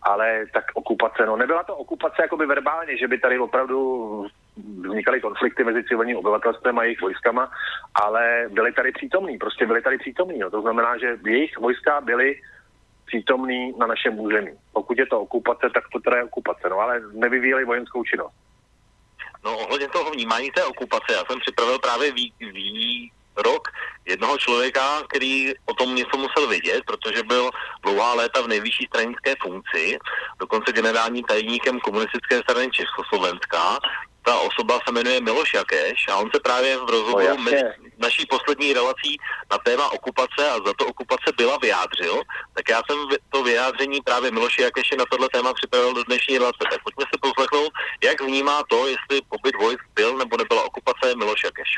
[0.02, 5.64] ale tak okupace, no nebyla to okupace jakoby verbálně, že by tady opravdu vznikaly konflikty
[5.64, 7.50] mezi civilním obyvatelstvem a jejich vojskama,
[7.94, 10.38] ale byli tady přítomní, prostě byli tady přítomní.
[10.38, 10.50] No.
[10.50, 12.40] To znamená, že jejich vojska byly
[13.06, 14.52] přítomný na našem území.
[14.72, 18.34] Pokud je to okupace, tak to teda je okupace, no ale nevyvíjeli vojenskou činnost.
[19.44, 23.68] No ohledně toho vnímání té okupace, já jsem připravil právě ví, ví, rok
[24.04, 27.50] jednoho člověka, který o tom něco musel vědět, protože byl
[27.82, 29.98] dlouhá léta v nejvyšší stranické funkci,
[30.38, 33.78] dokonce generálním tajemníkem komunistické strany Československa.
[34.24, 37.62] Ta osoba se jmenuje Miloš Jakeš a on se právě v rozhovoru no, mezi
[37.98, 39.16] naší poslední relací
[39.50, 42.22] na téma okupace a za to okupace byla vyjádřil,
[42.54, 42.98] tak já jsem
[43.30, 46.58] to vyjádření právě Miloši Jakeše na tohle téma připravil do dnešní relace.
[46.70, 47.72] Tak pojďme se poslechnout,
[48.04, 51.70] jak vnímá to, jestli pobyt vojsk byl nebo nebyla okupace Miloš Jakeš.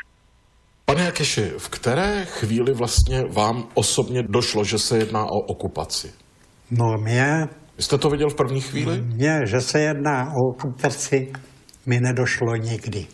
[0.85, 6.13] Pane Jakeši, v které chvíli vlastně vám osobně došlo, že se jedná o okupaci?
[6.71, 7.49] No mě...
[7.79, 9.03] Jste to viděl v první chvíli?
[9.03, 11.33] Mně, že se jedná o okupaci,
[11.87, 13.07] mi nedošlo nikdy.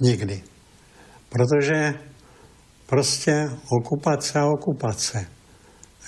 [0.00, 0.42] Nikdy.
[1.28, 1.94] Protože
[2.86, 3.48] prostě
[3.80, 5.26] okupace a okupace.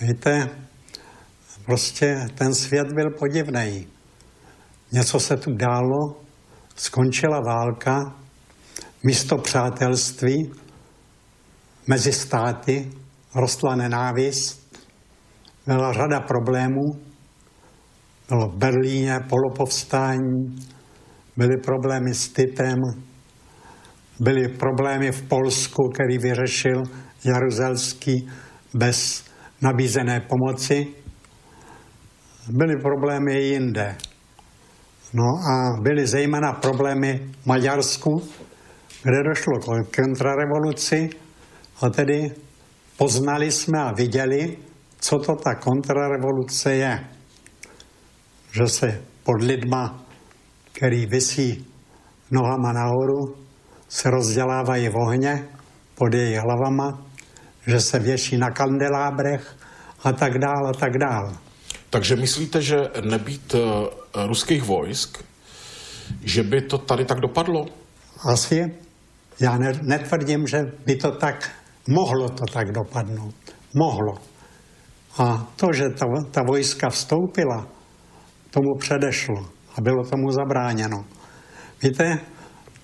[0.00, 0.48] Víte,
[1.66, 3.86] prostě ten svět byl podivný.
[4.92, 5.98] Něco se tu dálo,
[6.76, 8.21] skončila válka,
[9.02, 10.52] místo přátelství
[11.86, 12.90] mezi státy
[13.34, 14.78] rostla nenávist,
[15.66, 16.82] byla řada problémů,
[18.28, 20.66] bylo v Berlíně polopovstání,
[21.36, 22.78] byly problémy s Titem,
[24.20, 26.82] byly problémy v Polsku, který vyřešil
[27.24, 28.28] Jaruzelský
[28.74, 29.24] bez
[29.62, 30.86] nabízené pomoci.
[32.48, 33.96] Byly problémy i jinde.
[35.12, 38.22] No a byly zejména problémy v Maďarsku,
[39.02, 41.10] kde došlo k kontrarevoluci
[41.82, 42.30] a tedy
[42.96, 44.56] poznali jsme a viděli,
[45.00, 47.06] co to ta kontrarevoluce je.
[48.52, 50.04] Že se pod lidma,
[50.72, 51.66] který vysí
[52.30, 53.34] nohama nahoru,
[53.88, 55.48] se rozdělávají v ohně
[55.94, 57.06] pod jejich hlavama,
[57.66, 59.56] že se věší na kandelábrech
[60.04, 61.36] a tak dál a tak dál.
[61.90, 63.60] Takže myslíte, že nebýt uh,
[64.26, 65.24] ruských vojsk,
[66.24, 67.64] že by to tady tak dopadlo?
[68.24, 68.82] Asi.
[69.40, 71.50] Já ne, netvrdím, že by to tak
[71.88, 73.34] mohlo to tak dopadnout.
[73.74, 74.14] Mohlo.
[75.18, 77.66] A to, že ta, ta vojska vstoupila,
[78.50, 81.04] tomu předešlo a bylo tomu zabráněno.
[81.82, 82.18] Víte,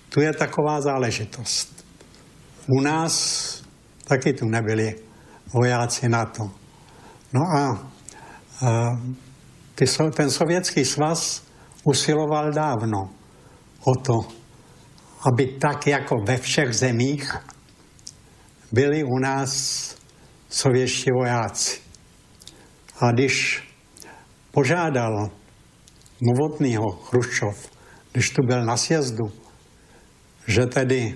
[0.09, 1.85] tu je taková záležitost.
[2.67, 3.63] U nás
[4.07, 4.95] taky tu nebyli
[5.53, 6.43] vojáci NATO.
[7.33, 7.89] No a,
[8.67, 8.99] a
[9.75, 9.85] ty,
[10.15, 11.43] ten sovětský svaz
[11.83, 13.09] usiloval dávno
[13.83, 14.38] o to,
[15.27, 17.35] aby tak jako ve všech zemích
[18.71, 19.95] byli u nás
[20.49, 21.79] sovětští vojáci.
[22.99, 23.63] A když
[24.51, 25.29] požádal
[26.21, 27.69] Novotnýho Chruščov,
[28.11, 29.31] když tu byl na sjezdu,
[30.47, 31.15] že tedy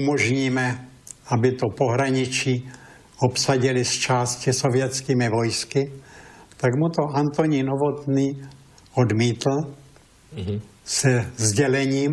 [0.00, 0.88] umožníme,
[1.26, 2.70] aby to pohraničí
[3.18, 5.92] obsadili z části sovětskými vojsky,
[6.56, 8.42] tak mu to Antonín Novotný
[8.94, 9.50] odmítl
[10.34, 10.60] mm-hmm.
[10.84, 12.10] se sdělením,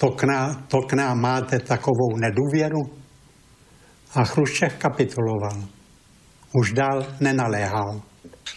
[0.00, 2.80] to k, nám, to k nám máte takovou nedůvěru?
[4.14, 5.62] A Chruščev kapituloval.
[6.60, 8.00] Už dál nenaléhal.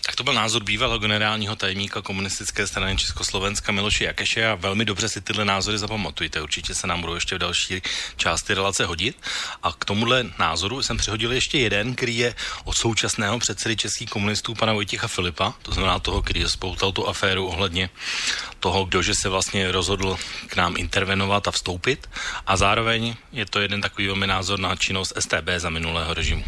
[0.05, 5.09] Tak to byl názor bývalého generálního tajemníka komunistické strany Československa Miloše Jakeše a velmi dobře
[5.09, 6.41] si tyhle názory zapamatujte.
[6.41, 7.81] Určitě se nám budou ještě v další
[8.17, 9.17] části relace hodit.
[9.63, 14.55] A k tomuhle názoru jsem přihodil ještě jeden, který je od současného předsedy českých komunistů
[14.55, 17.89] pana Vojticha Filipa, to znamená toho, který spoutal tu aféru ohledně
[18.59, 22.09] toho, kdože se vlastně rozhodl k nám intervenovat a vstoupit.
[22.47, 26.43] A zároveň je to jeden takový velmi názor na činnost STB za minulého režimu.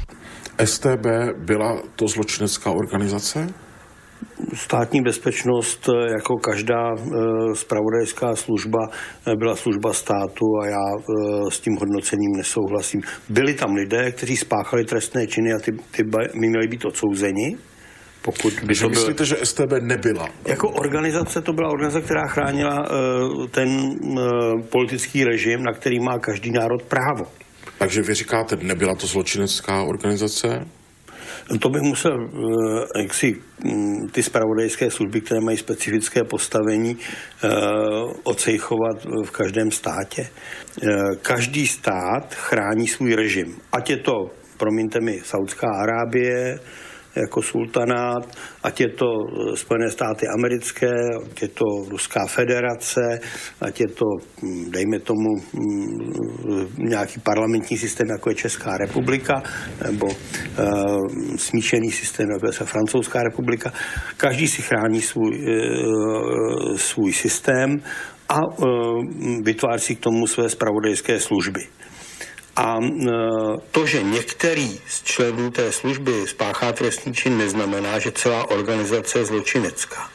[0.65, 1.05] STB
[1.45, 3.53] byla to zločinecká organizace?
[4.53, 6.95] Státní bezpečnost, jako každá
[7.53, 8.79] spravodajská eh, služba,
[9.27, 13.01] eh, byla služba státu a já eh, s tím hodnocením nesouhlasím.
[13.29, 17.57] Byli tam lidé, kteří spáchali trestné činy a ty, ty by měli být odsouzeni.
[18.21, 20.29] Pokud by to myslíte, že STB nebyla?
[20.47, 22.87] Jako organizace to byla organizace, která chránila
[23.51, 23.69] ten
[24.69, 27.25] politický režim, na který má každý národ právo.
[27.83, 30.65] Takže vy říkáte, nebyla to zločinecká organizace?
[31.59, 32.29] To bych musel
[32.95, 37.49] eh, jak si mm, ty spravodajské služby, které mají specifické postavení, eh,
[38.23, 40.27] ocejchovat v každém státě.
[40.27, 40.87] Eh,
[41.21, 43.57] každý stát chrání svůj režim.
[43.71, 44.13] Ať je to,
[44.57, 46.59] promiňte mi, Saudská Arábie,
[47.15, 50.91] jako sultanát, ať je to eh, Spojené státy americké,
[51.31, 53.19] ať je to Ruská federace,
[53.61, 54.05] ať je to,
[54.41, 56.03] hm, dejme tomu, hm,
[56.77, 59.43] nějaký parlamentní systém, jako je Česká republika,
[59.85, 60.15] nebo uh,
[61.35, 63.73] smíšený systém, jako je Francouzská republika.
[64.17, 67.81] Každý si chrání svůj, uh, svůj systém
[68.29, 68.65] a uh,
[69.43, 71.61] vytváří k tomu své spravodajské služby.
[72.55, 73.11] A e,
[73.71, 79.25] to, že některý z členů té služby spáchá trestný čin, neznamená, že celá organizace je
[79.25, 80.09] zločinecká.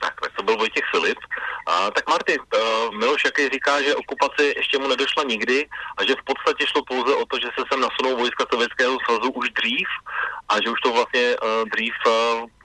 [0.00, 1.18] Tak, to byl Vojtěch Filip.
[1.66, 6.14] A, tak Marty, uh, Miloš jaký říká, že okupace ještě mu nedošla nikdy a že
[6.14, 9.88] v podstatě šlo pouze o to, že se sem nasunou vojska Sovětského svazu už dřív
[10.48, 12.12] a že už to vlastně uh, dřív uh,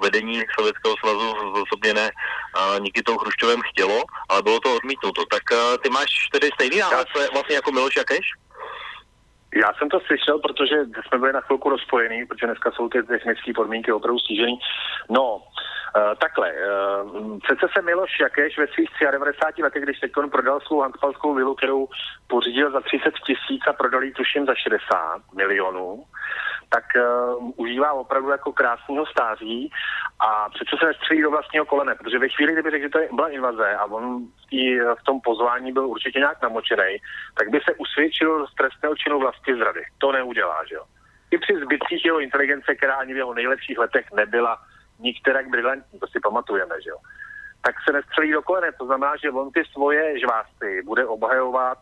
[0.01, 5.25] vedení Sovětského svazu zosobněné uh, Nikitou Chruščovem chtělo, ale bylo to odmítnuto.
[5.25, 8.25] Tak uh, ty máš tedy stejný názor vlastně jako Miloš Jakeš?
[9.55, 10.75] Já jsem to slyšel, protože
[11.07, 14.59] jsme byli na chvilku rozpojení, protože dneska jsou ty technické podmínky opravdu stížený.
[15.09, 15.41] No,
[15.95, 20.81] Uh, takhle, uh, přece se Miloš Jakeš ve svých 93 letech, když teď prodal svou
[20.81, 21.87] Hanspalskou vilu, kterou
[22.27, 26.03] pořídil za 30 tisíc a prodal ji tuším za 60 milionů,
[26.73, 29.71] tak uh, užívá opravdu jako krásného stáří
[30.19, 33.29] a přece se nestřelí do vlastního kolene, protože ve chvíli, kdyby řekl, že to byla
[33.29, 36.97] invaze a on v, tý, v tom pozvání byl určitě nějak namočený,
[37.37, 39.83] tak by se usvědčil z trestného činu vlastní zrady.
[39.97, 40.83] To neudělá, že jo.
[41.31, 44.57] I při zbytcích jeho inteligence, která ani v jeho nejlepších letech nebyla
[44.99, 46.97] nikterak brilantní, to si pamatujeme, že jo.
[47.61, 51.77] Tak se nestřelí do kolene, to znamená, že on ty svoje žvásty bude obhajovat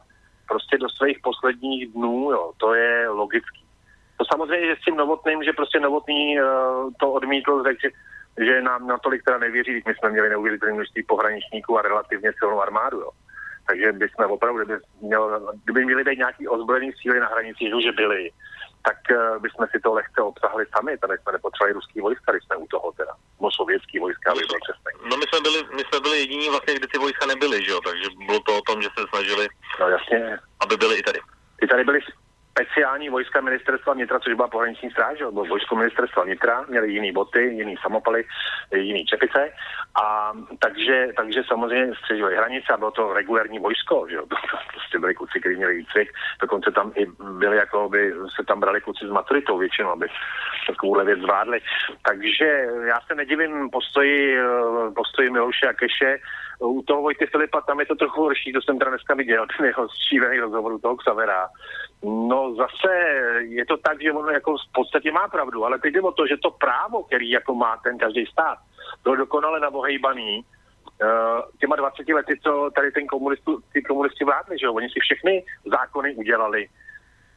[0.47, 3.60] prostě do svých posledních dnů, jo, to je logický.
[4.21, 6.45] To samozřejmě, že s tím Novotným, že prostě Novotný uh,
[6.99, 7.89] to odmítl, řekl, že,
[8.45, 12.97] že nám natolik teda nevěří, my jsme měli neuvěřitelné množství pohraničníků a relativně silnou armádu,
[12.99, 13.09] jo.
[13.67, 18.29] Takže bychom opravdu, kdyby, měl, kdyby měli být nějaký ozbrojený síly na hranicích, že byli,
[18.87, 22.55] tak uh, bychom si to lehce obsahli sami, tady jsme nepotřebovali ruský vojska, když jsme
[22.55, 24.91] u toho teda, nebo sovětský vojska, aby byl přesný.
[25.09, 27.79] No my jsme, byli, my jsme byli jediní vlastně, kde ty vojska nebyly, že jo,
[27.89, 29.47] takže bylo to o tom, že se snažili,
[29.79, 30.39] no, jasně.
[30.63, 31.19] aby byly i tady.
[31.61, 31.99] I tady byly
[32.51, 37.41] speciální vojska ministerstva vnitra, což byla pohraniční stráž, bylo vojsko ministerstva vnitra, měli jiný boty,
[37.43, 38.23] jiný samopaly,
[38.75, 39.51] jiný čepice.
[40.03, 44.25] A takže, takže samozřejmě střežili hranice a bylo to regulární vojsko, že jo,
[44.73, 46.09] prostě byli kluci, kteří měli výcvik,
[46.41, 47.05] dokonce tam i
[47.39, 50.07] byli jako by se tam brali kluci s maturitou většinou, aby
[50.67, 51.59] takovouhle věc zvládli.
[52.07, 54.37] Takže já se nedivím postoji,
[54.95, 56.19] postoji Miloše a Keše,
[56.67, 59.65] u toho Vojty Filipa tam je to trochu horší, to jsem teda dneska viděl, ten
[59.65, 61.47] jeho šívený rozhovor u toho Xavera.
[62.03, 62.93] No zase
[63.39, 66.27] je to tak, že on jako v podstatě má pravdu, ale teď jde o to,
[66.27, 68.57] že to právo, který jako má ten každý stát,
[69.03, 74.65] bylo dokonale nabohejbaný uh, těma 20 lety, co tady ten komunistu, ty komunisti vládli, že
[74.65, 76.67] jo, oni si všechny zákony udělali.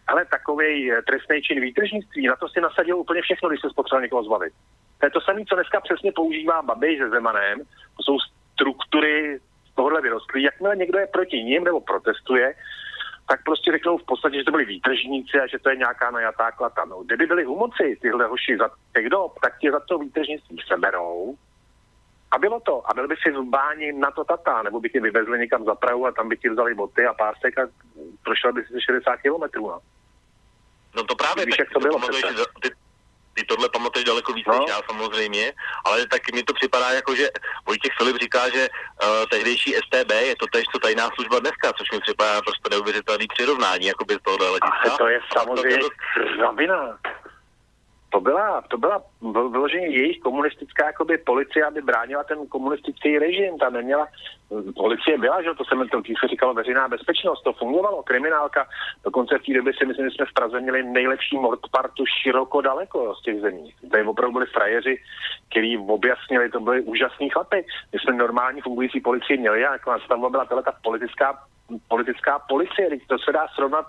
[0.07, 4.25] Ale takový trestný čin výtržnictví, na to si nasadil úplně všechno, když se potřeboval někoho
[4.25, 4.53] zbavit.
[4.99, 7.59] To je to samé, co dneska přesně používá Babiš se Zemanem,
[7.97, 8.19] to jsou
[8.55, 9.39] struktury
[9.73, 10.43] z tohohle vyrostlý.
[10.43, 12.55] Jakmile někdo je proti ním nebo protestuje,
[13.29, 16.51] tak prostě řeknou v podstatě, že to byli výtržníci a že to je nějaká najatá
[16.51, 16.85] klata.
[16.85, 20.59] No, kdyby byli u moci tyhle hoši za těch dob, tak ti za to výtržnictví
[20.69, 21.37] seberou
[22.31, 22.91] a bylo to.
[22.91, 25.75] A byl by si v báni na to tata, nebo by ti vyvezli někam za
[25.75, 27.63] Prahu a tam by ti vzali boty a pásek a
[28.25, 29.69] prošel by si 60 kilometrů.
[29.69, 29.79] No.
[30.97, 31.99] no to právě, Víš, jak to bylo
[32.63, 32.69] ty,
[33.35, 34.59] ty tohle pamatuješ daleko víc no.
[34.59, 35.53] než já samozřejmě,
[35.85, 37.29] ale tak mi to připadá jako, že
[37.67, 41.91] Vojtěch Filip říká, že uh, tehdejší STB je to tež co tajná služba dneska, což
[41.93, 44.97] mi připadá prostě neuvěřitelný přirovnání, jako by z tohohle hlediska.
[44.99, 45.79] to je samozřejmě
[46.41, 46.99] ravina.
[47.03, 47.24] to
[48.21, 49.03] byla, to byla
[49.51, 53.59] vyloženě jejich komunistická jakoby, policie, aby bránila ten komunistický režim.
[53.59, 54.07] Ta neměla,
[54.77, 58.67] policie byla, že to se to se říkalo veřejná bezpečnost, to fungovalo, kriminálka.
[59.05, 63.15] Dokonce v té době si myslím, že jsme v Praze měli nejlepší mordpartu široko daleko
[63.15, 63.75] z těch zemí.
[63.91, 64.97] Tady opravdu byli frajeři,
[65.51, 67.67] kteří objasnili, to byly úžasní chlapy.
[67.93, 71.39] My jsme normální fungující policii měli a jako tam byla ta politická,
[71.89, 73.87] politická policie, to se dá srovnat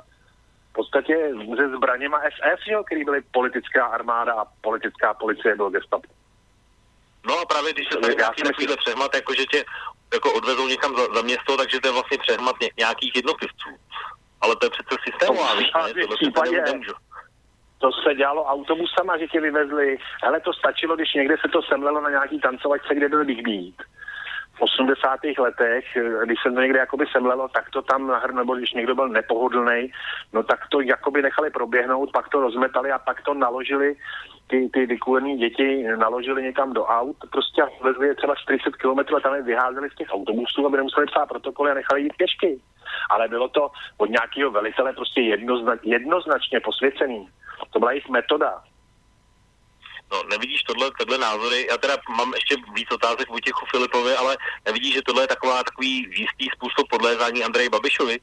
[0.75, 1.15] podstatě
[1.57, 6.07] se zbraněma SS, jo, který byly politická armáda a politická policie byl gestapo.
[7.27, 9.63] No a právě když se tady nějaký takovýhle přehmat, jako že tě
[10.13, 13.69] jako odvezou někam za, za město, takže to je vlastně přehmat ně, nějakých jednotlivců.
[14.41, 15.67] Ale to je přece systémová věc,
[17.77, 19.97] to se dělalo autobusama, že tě vyvezli.
[20.23, 23.87] Ale to stačilo, když někde se to semlelo na nějaký tancovačce, kde byl Big Beat
[24.55, 25.19] v 80.
[25.37, 28.95] letech, eh, když se to někde jakoby semlelo, tak to tam nahrno, nebo když někdo
[28.95, 29.91] byl nepohodlný,
[30.33, 33.95] no tak to jakoby nechali proběhnout, pak to rozmetali a pak to naložili
[34.47, 39.15] ty, ty vykulené děti naložili někam do aut, prostě a vezli je třeba 40 km
[39.15, 42.59] a tam je vyházeli z těch autobusů, aby nemuseli psát protokoly a nechali jít pěšky.
[43.09, 47.29] Ale bylo to od nějakého velitele prostě jednozna, jednoznačně posvěcený.
[47.73, 48.61] To byla jejich metoda.
[50.11, 54.93] No, nevidíš tohle, tohle názory, já teda mám ještě víc otázek Vojtěchu Filipovi, ale nevidíš,
[54.93, 58.19] že tohle je taková, takový jistý způsob podlézání Andreji Babišovi?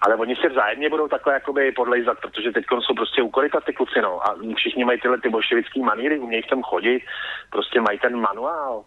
[0.00, 3.72] ale oni se vzájemně budou takhle jakoby podlejzat, protože teď jsou prostě u koryta ty
[3.72, 4.28] kluci, no.
[4.28, 7.02] A všichni mají tyhle ty bolševický maníry, umějí tam chodit,
[7.50, 8.84] prostě mají ten manuál.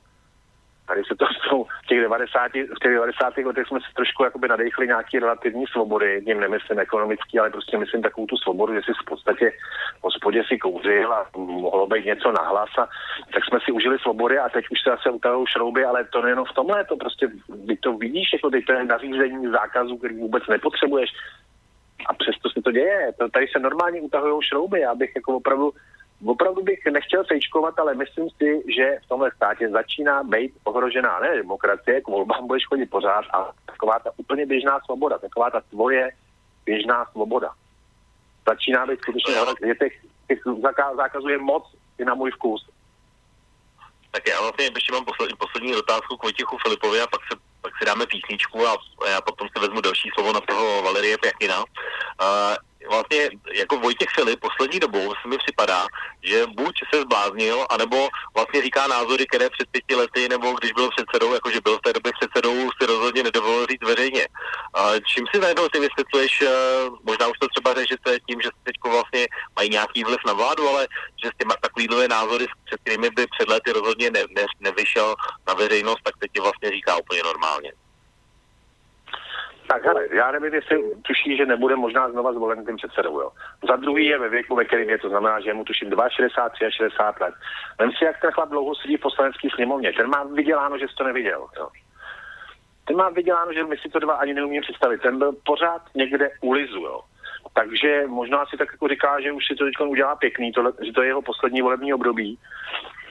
[0.88, 3.38] Tady se to jsou v těch 90, v těch 90.
[3.38, 8.02] letech jsme se trošku jakoby nadechli nějaký relativní svobody, tím nemyslím ekonomický, ale prostě myslím
[8.02, 9.52] takovou tu svobodu, že si v podstatě
[10.00, 12.88] v hospodě si kouřil a mohlo být něco nahlas a
[13.34, 16.46] tak jsme si užili svobody a teď už se zase utahují šrouby, ale to nejenom
[16.46, 17.28] v tomhle, to prostě,
[17.80, 21.10] to vidíš, jako teď to je nařízení zákazů, který vůbec nepotřebuješ,
[22.10, 23.14] a přesto se to děje.
[23.20, 24.80] To, tady se normálně utahují šrouby.
[24.80, 25.72] Já bych jako opravdu
[26.26, 31.38] opravdu bych nechtěl sejčkovat, ale myslím si, že v tomhle státě začíná být ohrožená ne
[31.38, 36.12] demokracie, k volbám budeš chodit pořád, ale taková ta úplně běžná svoboda, taková ta tvoje
[36.66, 37.50] běžná svoboda.
[38.48, 39.34] Začíná být skutečně,
[39.68, 39.94] že těch,
[40.28, 40.40] těch
[40.98, 41.64] zákazů je moc
[41.98, 42.70] i na můj vkus.
[44.12, 47.74] Tak já vlastně ještě mám poslední, poslední otázku k Vojtěchu Filipovi a pak se pak
[47.78, 48.78] si dáme písničku a
[49.10, 51.60] já potom si vezmu další slovo na toho Valerie Pěkina.
[51.60, 51.66] Uh,
[52.90, 55.88] vlastně jako Vojtěch Filip poslední dobou se mi připadá,
[56.24, 60.90] že buď se zbláznil, anebo vlastně říká názory, které před pěti lety, nebo když byl
[60.90, 64.28] předsedou, jakože byl v té době předsedou, si rozhodně nedovolil říct veřejně.
[64.28, 66.50] Uh, čím si najednou ty vysvětluješ, uh,
[67.04, 70.88] možná už to třeba řešíte tím, že teď vlastně mají nějaký vliv na vládu, ale
[71.24, 75.16] že s těma takovýhle názory, před kterými by před lety rozhodně ne, ne, nevyšel
[75.48, 77.72] na veřejnost, tak teď vlastně říká úplně normálně.
[79.68, 83.20] Tak hele, já nevím, jestli tuší, že nebude možná znova zvolen tím předsedou.
[83.20, 83.32] Jo.
[83.68, 87.20] Za druhý je ve věku, ve kterém je, to znamená, že mu tuším 62, 60
[87.20, 87.34] let.
[87.80, 89.93] Vem si, jak ten chlap dlouho sedí v poslanecké sněmovně.
[89.93, 91.47] Ten má vyděláno, že jsi to neviděl.
[91.57, 91.70] Jo.
[92.86, 95.01] Ten má vyděláno, že my si to dva ani neumíme představit.
[95.01, 96.99] Ten byl pořád někde u Lizu, jo.
[97.53, 100.91] Takže možná si tak jako říká, že už si to teď udělá pěkný, tohle, že
[100.91, 102.39] to je jeho poslední volební období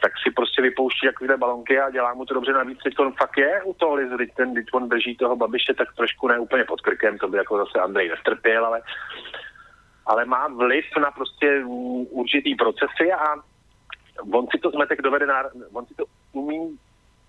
[0.02, 2.52] tak si prostě vypouští takovéhle balonky a dělá mu to dobře.
[2.52, 5.88] Navíc teď on fakt je u toho teď, ten, teď on drží toho babiše tak
[5.96, 8.82] trošku ne úplně pod krkem, to by jako zase Andrej nestrpěl, ale,
[10.06, 11.64] ale má vliv na prostě
[12.10, 13.34] určitý procesy a
[14.32, 15.42] on si to zmetek dovede, na,
[15.72, 16.78] on si to umí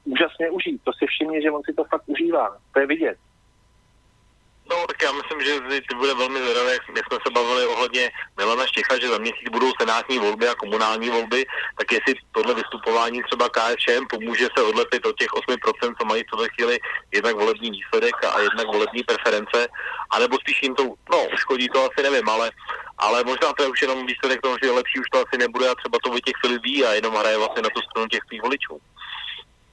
[0.06, 0.82] úžasně užít.
[0.84, 2.58] To si všimně, že on si to fakt užívá.
[2.74, 3.18] To je vidět.
[4.70, 8.68] No, tak já myslím, že to bude velmi zvědavé, jak jsme se bavili ohledně Milana
[8.68, 11.46] Štěcha, že za měsíc budou senátní volby a komunální volby,
[11.78, 16.32] tak jestli tohle vystupování třeba KSČM pomůže se odlepit od těch 8%, co mají v
[16.32, 16.80] tuhle chvíli
[17.12, 19.68] jednak volební výsledek a jednak volební preference,
[20.10, 22.52] anebo spíš jim to, no, uškodí to asi nevím, ale,
[22.98, 25.76] ale možná to je už jenom výsledek toho, že lepší už to asi nebude a
[25.76, 28.80] třeba to těch chvíli ví a jenom hraje vlastně na tu stranu těch svých voličů.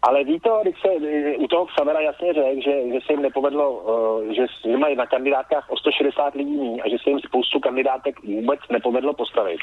[0.02, 0.88] Ale ví to, když se
[1.36, 5.06] u toho Xavera jasně řekl, že, že se jim nepovedlo, uh, že, že mají na
[5.06, 9.60] kandidátkách o 160 lidí a že se jim spoustu kandidátek vůbec nepovedlo postavit.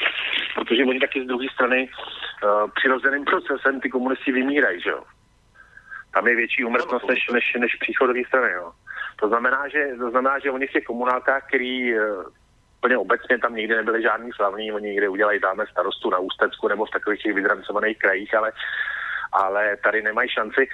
[0.55, 5.03] Protože oni taky z druhé strany uh, přirozeným procesem ty komunisti vymírají, že jo.
[6.13, 8.71] Tam je větší umrtnost než, než, než příchodové strany, jo.
[9.19, 12.01] To znamená, že, to znamená, že oni v těch komunálkách, který uh,
[12.79, 16.85] úplně obecně tam nikdy nebyli žádný slavní, oni někde udělají dáme starostu na Ústecku nebo
[16.85, 18.51] v takových těch vydrancovaných krajích, ale
[19.31, 20.67] ale tady nemají šanci.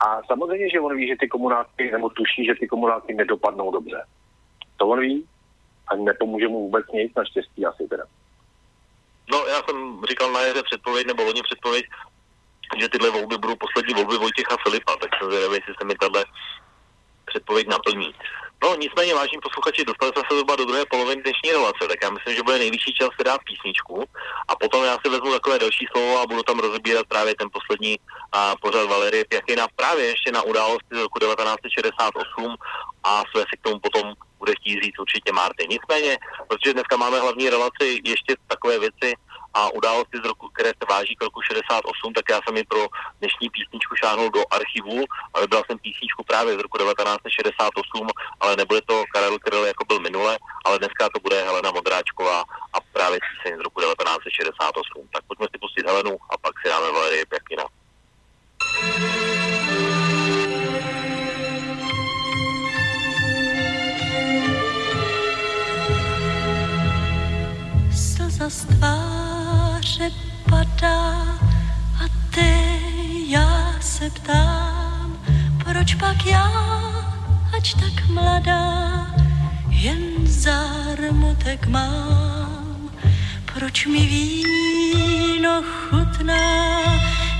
[0.00, 4.04] A samozřejmě, že on ví, že ty komunálky, nebo tuší, že ty komunálky nedopadnou dobře.
[4.76, 5.26] To on ví
[5.88, 8.04] a nepomůže mu vůbec nic, naštěstí asi teda.
[9.32, 11.84] No, já jsem říkal na jaře předpověď, nebo loni předpověď,
[12.80, 16.24] že tyhle volby budou poslední volby Vojtěcha Filipa, tak jsem zvědavý, jestli se mi tahle
[17.24, 18.14] předpověď naplní.
[18.62, 22.10] No nicméně, vážní posluchači, dostali jsme se zhruba do druhé poloviny dnešní relace, tak já
[22.10, 24.04] myslím, že bude nejvyšší čas si dát písničku
[24.48, 27.96] a potom já si vezmu takové další slovo a budu tam rozebírat právě ten poslední
[28.32, 32.54] a, pořad Valerie Pěchina právě ještě na události z roku 1968
[33.04, 35.66] a své si k tomu potom bude chtít říct určitě Marty.
[35.68, 39.14] Nicméně, protože dneska máme hlavní relaci ještě takové věci,
[39.54, 42.86] a události z roku, které se váží k roku 68, tak já jsem mi pro
[43.20, 48.06] dnešní písničku šáhnul do archivu a vybral jsem písničku právě z roku 1968,
[48.40, 52.78] ale nebude to Karel Kryl jako byl minule, ale dneska to bude Helena Modráčková a
[52.92, 55.08] právě píseň z roku 1968.
[55.12, 57.64] Tak pojďme si pustit Helenu a pak si dáme Valerie Pěkina.
[67.92, 68.64] Slza z
[70.02, 70.10] tváře
[70.50, 71.38] padá
[72.04, 72.80] a ty
[73.28, 75.18] já se ptám,
[75.64, 76.52] proč pak já,
[77.56, 79.06] ač tak mladá,
[79.68, 82.90] jen zármutek mám,
[83.54, 86.80] proč mi víno chutná,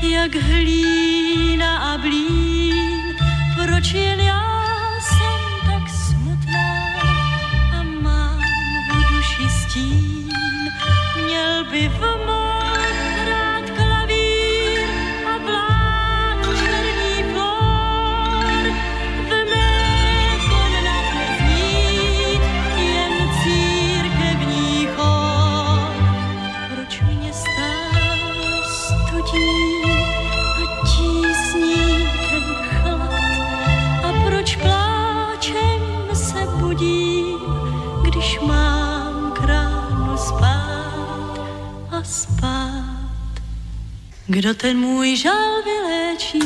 [0.03, 3.17] jak hlína a blín,
[3.57, 4.43] proč jen já
[5.01, 6.71] jsem tak smutná
[7.79, 8.41] a mám
[8.91, 10.33] v duši stín,
[11.27, 12.41] měl by v mou
[44.33, 46.41] Kdo ten můj žal vyléčí,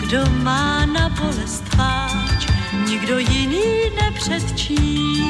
[0.00, 2.46] kdo má na bolest páč,
[2.88, 3.64] nikdo jiný
[4.02, 5.24] nepředčí.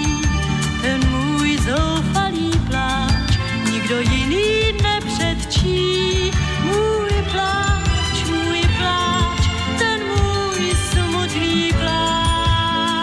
[0.83, 3.39] Ten můj zoufalý pláč,
[3.71, 6.31] nikdo jiný nepředčí.
[6.65, 13.01] Můj pláč, můj pláč, ten můj smutný pláč.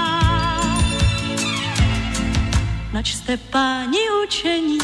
[2.94, 4.78] Nač jste páni učení,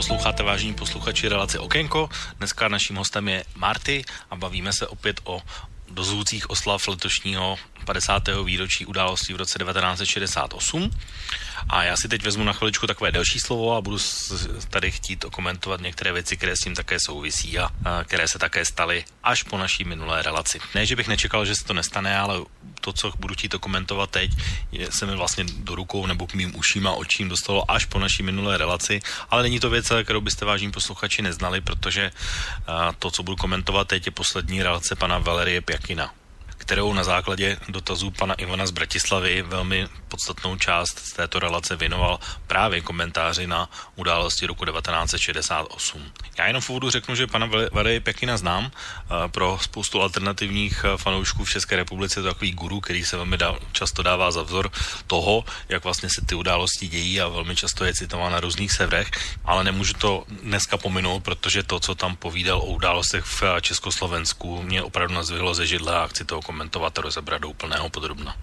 [0.00, 2.08] posloucháte vážení posluchači relaci Okénko.
[2.38, 5.42] Dneska naším hostem je Marty a bavíme se opět o
[5.90, 8.22] dozvůcích oslav letošního 50.
[8.44, 10.90] výročí událostí v roce 1968.
[11.68, 13.98] A já si teď vezmu na chviličku takové delší slovo a budu
[14.70, 18.64] tady chtít okomentovat některé věci, které s tím také souvisí a, a které se také
[18.64, 20.60] staly až po naší minulé relaci.
[20.74, 22.40] Ne, že bych nečekal, že se to nestane, ale
[22.80, 24.30] to, co budu chtít komentovat teď,
[24.72, 27.98] je, se mi vlastně do rukou nebo k mým uším a očím dostalo až po
[27.98, 32.10] naší minulé relaci, ale není to věc, kterou byste vážní posluchači neznali, protože
[32.66, 36.10] a, to, co budu komentovat teď, je poslední relace pana Valerie Pjakina
[36.60, 42.20] kterou na základě dotazů pana Ivana z Bratislavy velmi podstatnou část z této relace věnoval
[42.46, 46.12] právě komentáři na události roku 1968.
[46.38, 48.70] Já jenom v úvodu řeknu, že pana Valerie Pekina znám.
[48.70, 53.16] eh, Pro spoustu alternativních eh, fanoušků v České republice je to takový guru, který se
[53.16, 53.38] velmi
[53.72, 54.70] často dává za vzor
[55.06, 59.10] toho, jak vlastně se ty události dějí a velmi často je citován na různých severech,
[59.44, 64.82] ale nemůžu to dneska pominout, protože to, co tam povídal o událostech v Československu, mě
[64.82, 68.34] opravdu nazvihlo ze židle a chci to komentovat a rozebrat do úplného podrobna.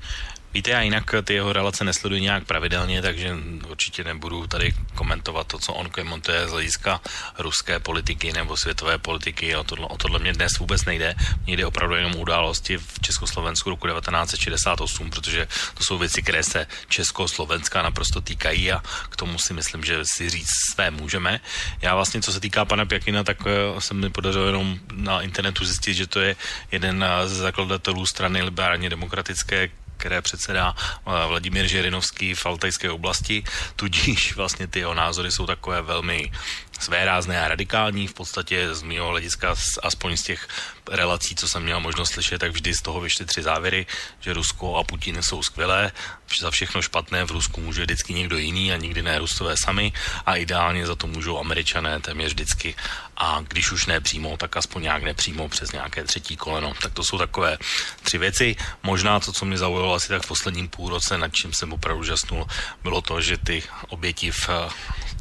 [0.57, 3.37] Víte, já jinak ty jeho relace nesleduji nějak pravidelně, takže
[3.69, 7.01] určitě nebudu tady komentovat to, co on komentuje z hlediska
[7.39, 9.55] ruské politiky nebo světové politiky.
[9.55, 11.15] O tohle, o tohle mě dnes vůbec nejde.
[11.45, 16.67] Mně jde opravdu jenom události v Československu roku 1968, protože to jsou věci, které se
[16.89, 21.39] Československa naprosto týkají a k tomu si myslím, že si říct své můžeme.
[21.81, 25.65] Já vlastně, co se týká pana Pěkina, tak eh, se mi podařilo jenom na internetu
[25.65, 26.35] zjistit, že to je
[26.71, 33.43] jeden eh, z zakladatelů strany liberálně demokratické, které předsedá eh, Vladimír Žirinovský v Altajské oblasti,
[33.75, 36.31] tudíž vlastně ty jeho názory jsou takové velmi
[36.79, 38.07] své rázné a radikální.
[38.07, 40.47] V podstatě z mého hlediska, aspoň z těch
[40.91, 43.85] relací, co jsem měl možnost slyšet, tak vždy z toho vyšly tři závěry,
[44.19, 45.91] že Rusko a Putin jsou skvělé,
[46.39, 49.93] za všechno špatné v Rusku může vždycky někdo jiný a nikdy ne Rusové sami
[50.25, 52.75] a ideálně za to můžou Američané téměř vždycky
[53.17, 56.73] a když už ne přímo, tak aspoň nějak nepřímo přes nějaké třetí koleno.
[56.81, 57.57] Tak to jsou takové
[58.03, 58.55] tři věci.
[58.83, 62.47] Možná to, co mě zaujalo asi tak v posledním půlroce, nad čím jsem opravdu žasnul,
[62.83, 64.69] bylo to, že ty oběti v eh,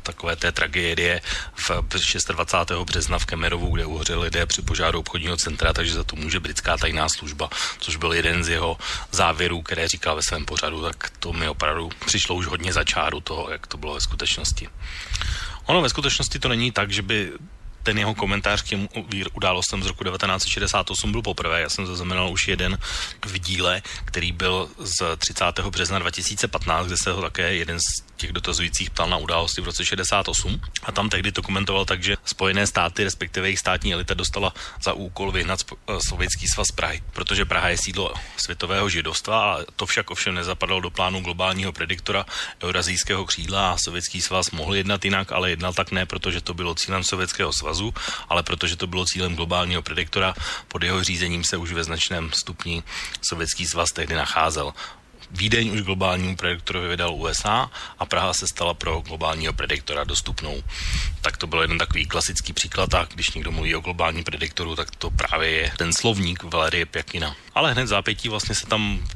[0.03, 1.21] takové té tragédie
[1.55, 2.31] v 26.
[2.85, 6.77] března v Kemerovu, kde uhořeli lidé při požáru obchodního centra, takže za to může britská
[6.77, 8.79] tajná služba, což byl jeden z jeho
[9.13, 13.21] závěrů, které říkal ve svém pořadu, tak to mi opravdu přišlo už hodně za čáru
[13.21, 14.69] toho, jak to bylo ve skutečnosti.
[15.67, 17.33] Ono ve skutečnosti to není tak, že by
[17.87, 18.89] ten jeho komentář k těm
[19.33, 21.61] událostem z roku 1968 byl poprvé.
[21.61, 22.79] Já jsem zaznamenal už jeden
[23.27, 25.45] v díle, který byl z 30.
[25.59, 29.85] března 2015, kde se ho také jeden z těch dotazujících ptal na události v roce
[29.85, 34.55] 68 a tam tehdy to komentoval tak, že Spojené státy, respektive jejich státní elita dostala
[34.83, 39.87] za úkol vyhnat eh, Sovětský svaz Prahy, protože Praha je sídlo světového židovstva a to
[39.87, 42.27] však ovšem nezapadalo do plánu globálního prediktora
[42.63, 46.75] Eurazijského křídla a Sovětský svaz mohl jednat jinak, ale jednal tak ne, protože to bylo
[46.75, 47.95] cílem Sovětského svazu,
[48.29, 50.35] ale protože to bylo cílem globálního prediktora,
[50.69, 52.83] pod jeho řízením se už ve značném stupni
[53.23, 54.73] Sovětský svaz tehdy nacházel.
[55.31, 60.63] Vídeň už globálnímu prediktorovi vydal USA a Praha se stala pro globálního prediktora dostupnou.
[61.21, 64.97] Tak to byl jeden takový klasický příklad a když někdo mluví o globálním prediktoru, tak
[64.97, 67.37] to právě je ten slovník Valerie Pjakina.
[67.55, 69.09] Ale hned zápětí vlastně se tam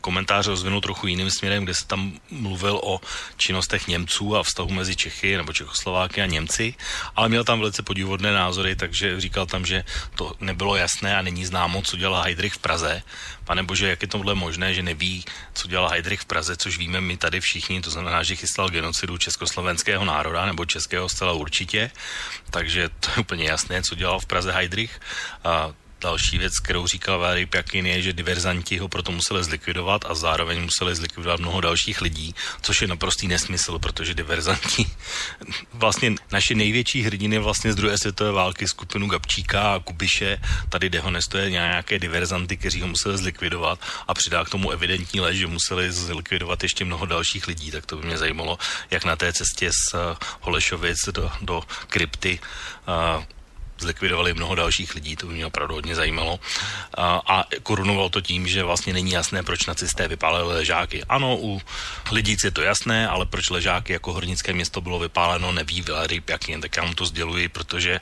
[0.00, 3.00] komentář rozvinul trochu jiným směrem, kde se tam mluvil o
[3.36, 6.74] činnostech Němců a vztahu mezi Čechy nebo Čechoslováky a Němci,
[7.16, 9.84] ale měl tam velice podivodné názory, takže říkal tam, že
[10.14, 13.02] to nebylo jasné a není známo, co dělal Heydrich v Praze.
[13.44, 15.24] Pane bože, jak je tohle možné, že neví,
[15.54, 19.18] co dělal Heydrich v Praze, což víme my tady všichni, to znamená, že chystal genocidu
[19.18, 21.90] československého národa nebo českého zcela určitě,
[22.50, 25.00] takže to je úplně jasné, co dělal v Praze Heydrich.
[25.44, 30.14] A Další věc, kterou říkal Valery Pjakin, je, že diverzanti ho proto museli zlikvidovat a
[30.14, 34.86] zároveň museli zlikvidovat mnoho dalších lidí, což je naprostý nesmysl, protože diverzanti,
[35.72, 40.38] vlastně naše největší hrdiny vlastně z druhé světové války, skupinu Gabčíka a Kubiše,
[40.68, 45.46] tady dehonestuje nějaké diverzanty, kteří ho museli zlikvidovat a přidá k tomu evidentní lež, že
[45.46, 48.58] museli zlikvidovat ještě mnoho dalších lidí, tak to by mě zajímalo,
[48.90, 49.94] jak na té cestě z
[50.40, 52.40] Holešovic do, do krypty
[53.80, 56.40] zlikvidovali mnoho dalších lidí, to by mě opravdu hodně zajímalo.
[56.96, 61.04] A, a korunoval to tím, že vlastně není jasné, proč nacisté vypálili ležáky.
[61.04, 61.60] Ano, u
[62.10, 66.60] lidíc je to jasné, ale proč ležáky jako hornické město bylo vypáleno, neví Valery Pjakin,
[66.60, 68.00] tak já mu to sděluji, protože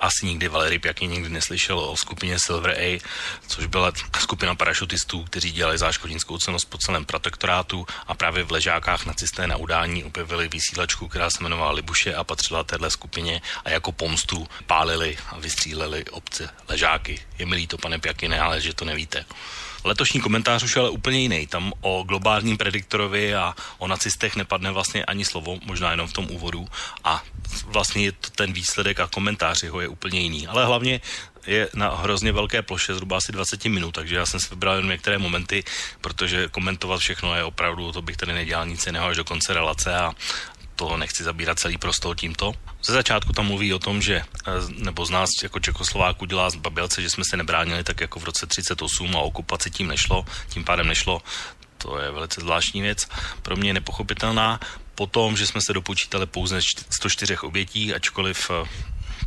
[0.00, 3.00] asi nikdy Valery Pjakin nikdy neslyšel o skupině Silver A,
[3.46, 9.06] což byla skupina parašutistů, kteří dělali záškodnickou cenost po celém protektorátu a právě v ležákách
[9.06, 13.92] nacisté na udání objevili vysílačku, která se jmenovala Libuše a patřila téhle skupině a jako
[13.92, 17.20] pomstu pálili a vystříleli obce ležáky.
[17.38, 19.24] Je mi líto, pane Pjakine, ale že to nevíte.
[19.84, 21.46] Letošní komentář už je ale úplně jiný.
[21.46, 26.26] Tam o globálním prediktorovi a o nacistech nepadne vlastně ani slovo, možná jenom v tom
[26.30, 26.68] úvodu.
[27.04, 27.22] A
[27.64, 30.46] vlastně ten výsledek a komentář jeho je úplně jiný.
[30.46, 31.00] Ale hlavně
[31.46, 34.88] je na hrozně velké ploše, zhruba asi 20 minut, takže já jsem si vybral jen
[34.88, 35.64] některé momenty,
[36.00, 39.96] protože komentovat všechno je opravdu, to bych tady nedělal nic jiného až do konce relace
[39.96, 40.12] a
[40.80, 42.52] to nechci zabírat celý prostor tímto.
[42.84, 47.02] Ze začátku tam mluví o tom, že eh, nebo z nás jako Čekoslováků dělá zbabělce,
[47.02, 50.88] že jsme se nebránili tak jako v roce 38 a okupaci tím nešlo, tím pádem
[50.88, 51.22] nešlo.
[51.78, 53.08] To je velice zvláštní věc,
[53.42, 54.60] pro mě nepochopitelná.
[54.94, 56.60] Potom, že jsme se dopočítali pouze
[56.90, 58.68] 104 obětí, ačkoliv eh,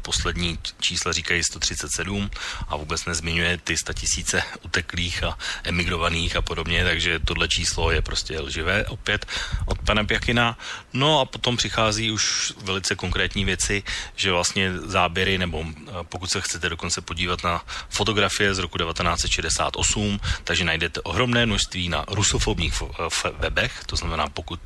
[0.01, 2.31] poslední čísla říkají 137
[2.67, 8.01] a vůbec nezmiňuje ty 100 tisíce uteklých a emigrovaných a podobně, takže tohle číslo je
[8.01, 9.25] prostě lživé opět
[9.65, 10.57] od pana Pjakina.
[10.93, 13.83] No a potom přichází už velice konkrétní věci,
[14.15, 20.19] že vlastně záběry, nebo eh, pokud se chcete dokonce podívat na fotografie z roku 1968,
[20.43, 22.91] takže najdete ohromné množství na rusofobních fo-
[23.25, 24.59] eh, webech, to znamená, pokud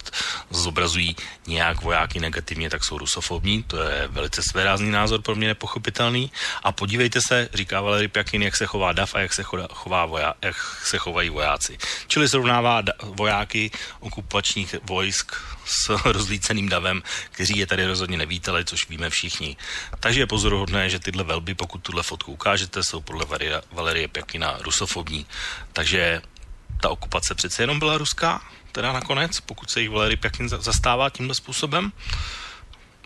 [0.50, 1.16] zobrazují
[1.48, 6.32] nějak vojáky negativně, tak jsou rusofobní, to je velice svérázný názor, pro mě nepochopitelný.
[6.64, 10.34] A podívejte se, říká Valery Pjakin, jak se chová DAF a jak se, chová voja,
[10.42, 11.78] jak se chovají vojáci.
[12.08, 19.10] Čili srovnává vojáky okupačních vojsk s rozlíceným davem, kteří je tady rozhodně nevítali, což víme
[19.10, 19.58] všichni.
[20.00, 23.26] Takže je pozoruhodné, že tyhle velby, pokud tuhle fotku ukážete, jsou podle
[23.72, 25.26] Valerie, Pjakina rusofobní.
[25.74, 26.22] Takže
[26.82, 28.42] ta okupace přece jenom byla ruská,
[28.72, 31.92] teda nakonec, pokud se jich Valery Pjakin za- zastává tímhle způsobem.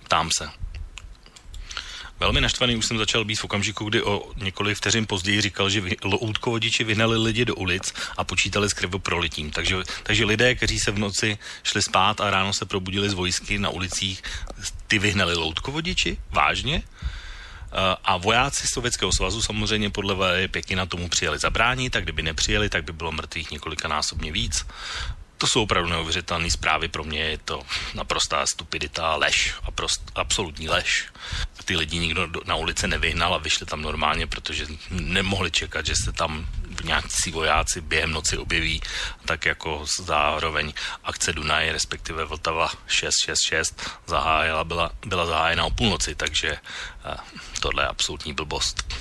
[0.03, 0.49] Ptám se.
[2.22, 5.84] Velmi naštvaný už jsem začal být v okamžiku, kdy o několik vteřin později říkal, že
[6.03, 9.51] loutkovodiči vyhnali lidi do ulic a počítali s krvoprolitím.
[9.51, 13.57] Takže, takže lidé, kteří se v noci šli spát a ráno se probudili z vojsky
[13.57, 14.24] na ulicích,
[14.88, 16.17] ty vyhnali loutkovodiči?
[16.30, 16.84] Vážně?
[16.86, 22.84] Eh, A vojáci Sovětského svazu samozřejmě podle Pěkina tomu přijeli zabránit, tak kdyby nepřijeli, tak
[22.84, 24.65] by bylo mrtvých několikanásobně víc.
[25.42, 27.62] To jsou opravdu neuvěřitelné zprávy, pro mě je to
[27.94, 31.06] naprostá stupidita, lež, a prost, absolutní lež.
[31.66, 35.96] Ty lidi nikdo do- na ulici nevyhnal a vyšli tam normálně, protože nemohli čekat, že
[35.96, 36.48] se tam
[36.84, 38.82] nějakí vojáci během noci objeví,
[39.26, 40.74] tak jako zároveň
[41.04, 46.50] akce Dunaj, respektive Vltava 666 zahájila, byla, byla zahájena o půlnoci, takže
[47.06, 47.18] eh,
[47.60, 48.94] tohle je absolutní blbost.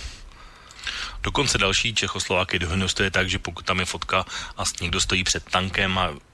[1.23, 4.25] Dokonce další Čechoslováky dohnostuje tak, že pokud tam je fotka
[4.57, 6.30] a někdo stojí před tankem a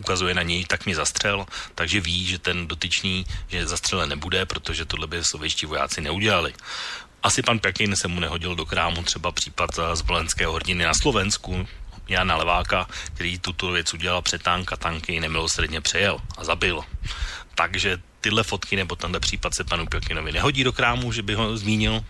[0.00, 4.84] ukazuje na něj, tak mě zastřel, takže ví, že ten dotyčný, že zastřelen nebude, protože
[4.84, 6.54] tohle by sovětští vojáci neudělali.
[7.22, 11.66] Asi pan Pekin se mu nehodil do krámu třeba případ z Volenského hrdiny na Slovensku,
[12.08, 16.80] Jana Leváka, který tuto věc udělal před tank a tanky nemilosrdně přejel a zabil.
[17.54, 21.56] Takže tyhle fotky nebo tenhle případ se panu Pekinovi nehodí do krámu, že by ho
[21.56, 22.04] zmínil,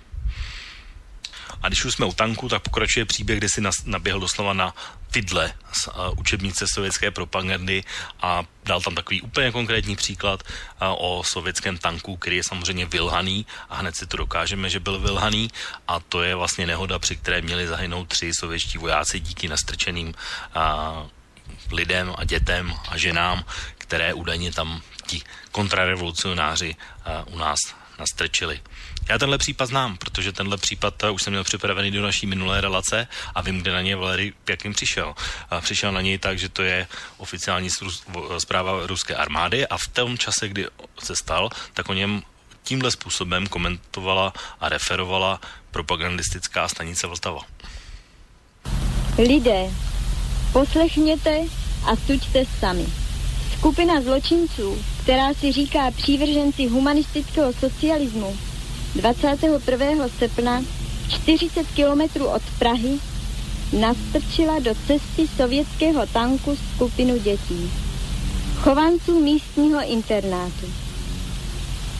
[1.62, 4.74] a když už jsme u tanku, tak pokračuje příběh, kde si naběhl doslova na
[5.10, 7.84] fidle z uh, učebnice sovětské propagandy
[8.22, 13.46] a dal tam takový úplně konkrétní příklad uh, o sovětském tanku, který je samozřejmě vylhaný
[13.68, 15.50] a hned si to dokážeme, že byl vylhaný
[15.88, 21.72] a to je vlastně nehoda, při které měli zahynout tři sovětští vojáci díky nastrčeným uh,
[21.72, 23.44] lidem a dětem a ženám,
[23.78, 25.22] které údajně tam ti
[25.52, 26.76] kontrarevolucionáři
[27.26, 27.58] u nás
[27.98, 28.60] nastrčili.
[29.08, 32.60] Já tenhle případ znám, protože tenhle případ uh, už jsem měl připravený do naší minulé
[32.60, 35.14] relace a vím, kde na něj Valery Pěkin přišel.
[35.50, 36.86] A přišel na něj tak, že to je
[37.16, 37.68] oficiální
[38.38, 40.66] zpráva ruské armády a v tom čase, kdy
[41.02, 42.22] se stal, tak o něm
[42.62, 45.40] tímhle způsobem komentovala a referovala
[45.70, 47.40] propagandistická stanice Vltava.
[49.18, 49.70] Lidé,
[50.52, 51.40] poslechněte
[51.84, 52.86] a suďte sami.
[53.58, 58.38] Skupina zločinců, která si říká přívrženci humanistického socialismu,
[58.94, 60.08] 21.
[60.18, 60.64] srpna
[61.08, 62.98] 40 kilometrů od Prahy
[63.80, 67.70] nastrčila do cesty sovětského tanku skupinu dětí,
[68.56, 70.66] chovanců místního internátu.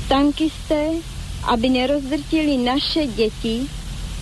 [0.08, 0.86] Tankisté,
[1.42, 3.60] aby nerozdrtili naše děti,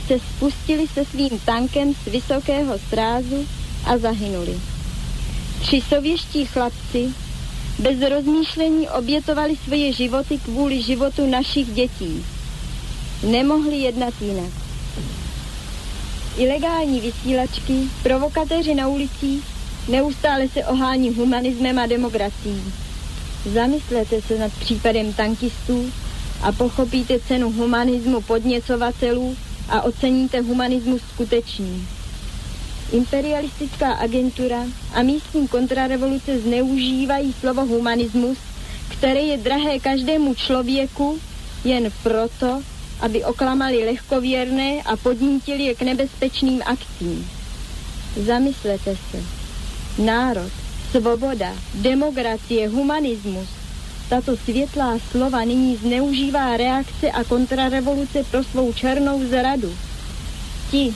[0.07, 3.47] se spustili se svým tankem z vysokého srázu
[3.85, 4.61] a zahynuli.
[5.61, 7.09] Tři sověští chlapci
[7.79, 12.25] bez rozmýšlení obětovali svoje životy kvůli životu našich dětí.
[13.23, 14.53] Nemohli jednat jinak.
[16.37, 19.45] Ilegální vysílačky, provokatéři na ulicích
[19.89, 22.63] neustále se ohání humanismem a demokracií.
[23.53, 25.93] Zamyslete se nad případem tankistů
[26.43, 29.37] a pochopíte cenu humanismu podněcovatelů
[29.69, 31.87] a oceníte humanismus skutečný.
[32.93, 34.65] Imperialistická agentura
[34.95, 38.39] a místní kontrarevoluce zneužívají slovo humanismus,
[38.89, 41.19] které je drahé každému člověku
[41.65, 42.63] jen proto,
[43.01, 47.31] aby oklamali lehkověrné a podnítili je k nebezpečným akcím.
[48.27, 49.19] Zamyslete se.
[50.03, 50.53] Národ,
[50.91, 53.49] svoboda, demokracie, humanismus.
[54.09, 59.77] Tato světlá slova nyní zneužívá reakce a kontrarevoluce pro svou černou zradu.
[60.71, 60.95] Ti,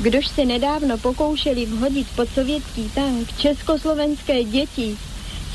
[0.00, 4.96] kdož se nedávno pokoušeli vhodit pod sovětský tank československé děti,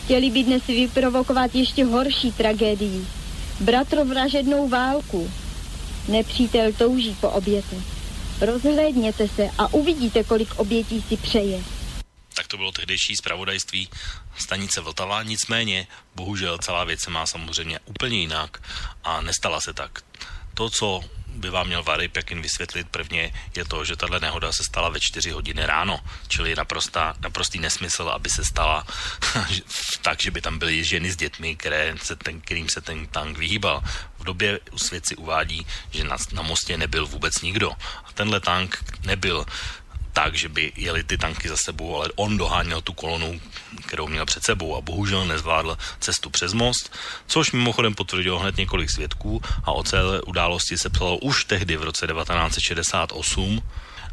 [0.03, 3.05] chtěli by dnes vyprovokovat ještě horší tragédii.
[3.59, 5.29] Bratrovražednou válku.
[6.08, 7.84] Nepřítel touží po obětech.
[8.41, 11.64] Rozhlédněte se a uvidíte, kolik obětí si přeje.
[12.34, 13.89] Tak to bylo tehdejší zpravodajství
[14.38, 18.62] stanice Vltava, nicméně bohužel celá věc se má samozřejmě úplně jinak
[19.03, 20.01] a nestala se tak.
[20.56, 21.01] To, co
[21.36, 24.99] by vám měl Vary Pekin vysvětlit prvně, je to, že tahle nehoda se stala ve
[24.99, 28.88] 4 hodiny ráno, čili naprostá, naprostý nesmysl, aby se stala
[30.01, 33.38] tak, že by tam byly ženy s dětmi, které se ten, kterým se ten tank
[33.38, 33.84] vyhýbal.
[34.20, 37.72] V době svědci uvádí, že na, na mostě nebyl vůbec nikdo.
[38.06, 39.45] A tenhle tank nebyl
[40.16, 43.41] tak, že by jeli ty tanky za sebou, ale on doháněl tu kolonu,
[43.86, 46.95] kterou měl před sebou a bohužel nezvládl cestu přes most,
[47.28, 51.84] což mimochodem potvrdilo hned několik svědků a o celé události se psalo už tehdy v
[51.84, 53.61] roce 1968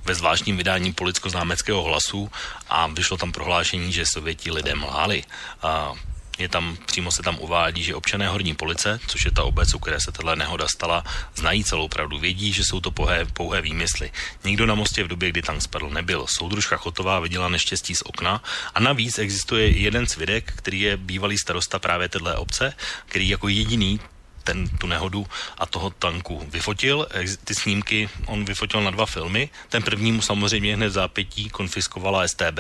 [0.05, 2.30] ve zvláštním vydání policko-známeckého hlasu
[2.68, 5.22] a vyšlo tam prohlášení, že sověti lidem lhali.
[5.62, 5.94] A
[6.43, 9.78] je tam, přímo se tam uvádí, že občané Horní Police, což je ta obec, u
[9.78, 14.12] které se tahle nehoda stala, znají celou pravdu, vědí, že jsou to pouhé, pouhé výmysly.
[14.45, 16.26] Nikdo na mostě v době, kdy tam spadl, nebyl.
[16.28, 18.43] Soudružka Chotová viděla neštěstí z okna
[18.74, 22.74] a navíc existuje jeden svědek, který je bývalý starosta právě téhle obce,
[23.07, 24.01] který jako jediný
[24.45, 25.26] ten, tu nehodu
[25.59, 27.07] a toho tanku vyfotil.
[27.45, 29.51] Ty snímky on vyfotil na dva filmy.
[29.68, 32.59] Ten první mu samozřejmě hned zápětí konfiskovala STB,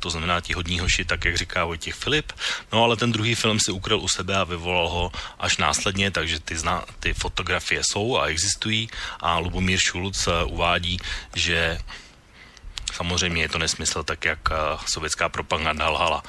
[0.00, 2.32] to znamená ti hodní hoši, tak jak říká Vojtěch Filip.
[2.72, 6.40] No ale ten druhý film si ukryl u sebe a vyvolal ho až následně, takže
[6.40, 8.90] ty, zna, ty fotografie jsou a existují
[9.20, 10.98] a Lubomír Šulc eh, uvádí,
[11.34, 11.78] že
[12.92, 14.54] samozřejmě je to nesmysl, tak jak eh,
[14.86, 16.22] sovětská propaganda lhala.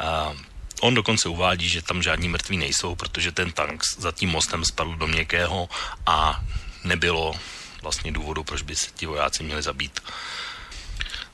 [0.00, 0.36] Eh,
[0.80, 4.96] On dokonce uvádí, že tam žádní mrtví nejsou, protože ten tank za tím mostem spadl
[4.96, 5.68] do měkkého
[6.06, 6.42] a
[6.84, 7.34] nebylo
[7.82, 10.00] vlastně důvodu, proč by se ti vojáci měli zabít.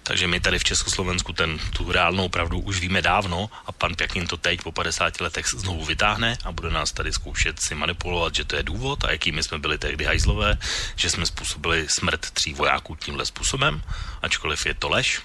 [0.08, 4.26] Takže my tady v Československu ten, tu reálnou pravdu už víme dávno a pan Pjakin
[4.26, 8.44] to teď po 50 letech znovu vytáhne a bude nás tady zkoušet si manipulovat, že
[8.44, 10.58] to je důvod a jakými jsme byli tehdy hajzlové,
[10.96, 13.82] že jsme způsobili smrt tří vojáků tímhle způsobem,
[14.22, 15.20] ačkoliv je to lež.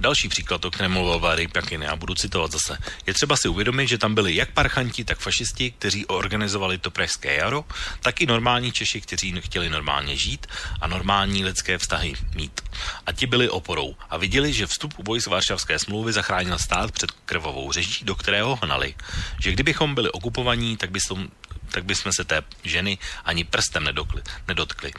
[0.00, 2.78] Další příklad, o kterém mluvil Valery Pjakin, já budu citovat zase.
[3.06, 7.34] Je třeba si uvědomit, že tam byli jak parchanti, tak fašisti, kteří organizovali to pražské
[7.34, 7.64] jaro,
[8.00, 10.46] tak i normální Češi, kteří chtěli normálně žít
[10.80, 12.60] a normální lidské vztahy mít.
[13.06, 17.72] A ti byli oporou a viděli, že vstup vojsk Varšavské smlouvy zachránil stát před krvavou
[17.72, 18.94] řeží, do kterého hnali.
[19.40, 21.28] Že kdybychom byli okupovaní, tak, by som,
[21.70, 24.92] tak bychom se té ženy ani prstem nedokli, nedotkli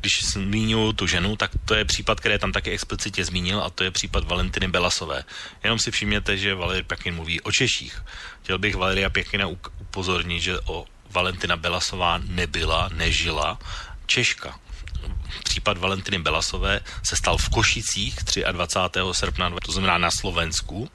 [0.00, 3.84] když zmíňuju tu ženu, tak to je případ, který tam taky explicitně zmínil a to
[3.84, 5.24] je případ Valentiny Belasové.
[5.64, 8.02] Jenom si všimněte, že Valery Pěkin mluví o Češích.
[8.42, 9.46] Chtěl bych Valeria Pěkina
[9.80, 13.58] upozornit, že o Valentina Belasová nebyla, nežila
[14.06, 14.58] Češka.
[15.44, 18.18] Případ Valentiny Belasové se stal v Košicích
[18.52, 19.00] 23.
[19.12, 20.90] srpna, to znamená na Slovensku.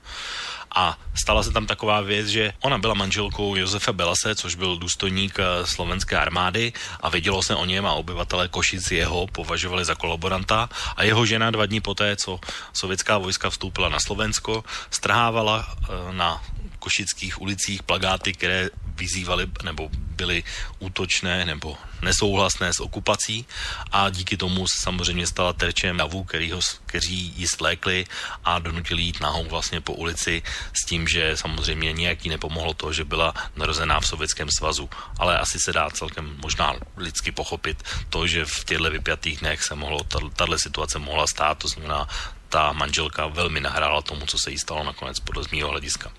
[0.75, 5.39] A stala se tam taková věc, že ona byla manželkou Josefa Belase, což byl důstojník
[5.39, 10.69] eh, slovenské armády a vědělo se o něm a obyvatelé Košic jeho považovali za kolaboranta.
[10.95, 12.39] A jeho žena dva dní poté, co
[12.73, 16.41] sovětská vojska vstoupila na Slovensko, strhávala eh, na
[16.85, 20.43] košických ulicích plagáty, které vyzývali nebo byly
[20.79, 23.45] útočné nebo nesouhlasné s okupací.
[23.91, 28.05] A díky tomu se samozřejmě stala terčem davu, který ho, kteří ji svlékli
[28.45, 33.03] a donutili jít nahou vlastně po ulici s tím, že samozřejmě nějaký nepomohlo to, že
[33.03, 37.81] byla narozená v Sovětském svazu, ale asi se dá celkem možná lidsky pochopit
[38.13, 42.07] to, že v těchto vypjatých dnech se mohlo, tato situace mohla stát, to znamená
[42.49, 46.11] ta manželka velmi nahrála tomu, co se jí stalo nakonec podle z mýho hlediska.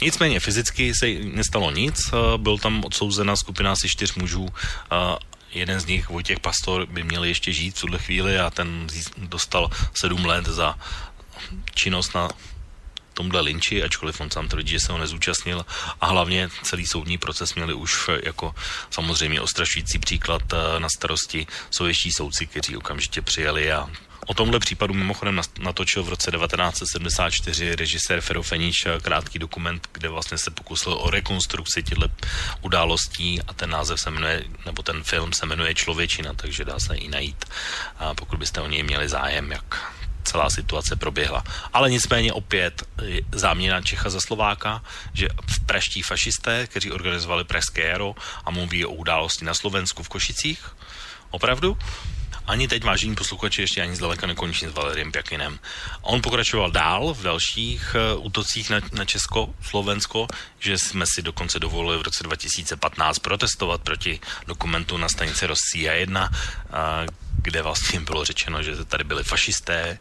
[0.00, 5.18] Nicméně fyzicky se nestalo nic, eh, byl tam odsouzena skupina asi čtyř mužů, eh,
[5.52, 8.86] jeden z nich, Vojtěch Pastor, by měl ještě žít v tuhle chvíli a ten
[9.16, 10.78] dostal sedm let za
[11.74, 12.28] činnost na
[13.16, 15.66] tomhle linči, ačkoliv on sám tvrdí, že se ho nezúčastnil.
[16.00, 18.54] A hlavně celý soudní proces měli už jako
[18.90, 23.88] samozřejmě ostrašující příklad eh, na starosti sovětští soudci, kteří okamžitě přijeli a
[24.28, 30.38] O tomhle případu mimochodem natočil v roce 1974 režisér Fero Fenič krátký dokument, kde vlastně
[30.38, 32.08] se pokusil o rekonstrukci těchto
[32.60, 36.96] událostí a ten název se jmenuje, nebo ten film se jmenuje Člověčina, takže dá se
[36.96, 37.44] i najít,
[38.16, 39.92] pokud byste o něj měli zájem, jak
[40.24, 41.44] celá situace proběhla.
[41.72, 42.82] Ale nicméně opět
[43.32, 48.14] záměna Čecha za Slováka, že v praští fašisté, kteří organizovali Pražské jaro
[48.44, 50.76] a mluví o události na Slovensku v Košicích,
[51.30, 51.78] opravdu?
[52.46, 55.58] Ani teď, vážení posluchači, ještě ani zdaleka nekončí s Valeriem Pjakinem.
[56.02, 60.26] On pokračoval dál v dalších uh, útocích na, na Česko, Slovensko,
[60.58, 66.30] že jsme si dokonce dovolili v roce 2015 protestovat proti dokumentu na stanici Rossia 1,
[66.30, 69.98] uh, kde vlastně bylo řečeno, že tady byli fašisté,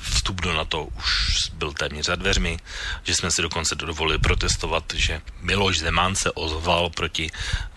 [0.00, 2.58] vstup do NATO už byl téměř za dveřmi,
[3.02, 7.30] že jsme si dokonce dovolili protestovat, že Miloš Zeman se ozval proti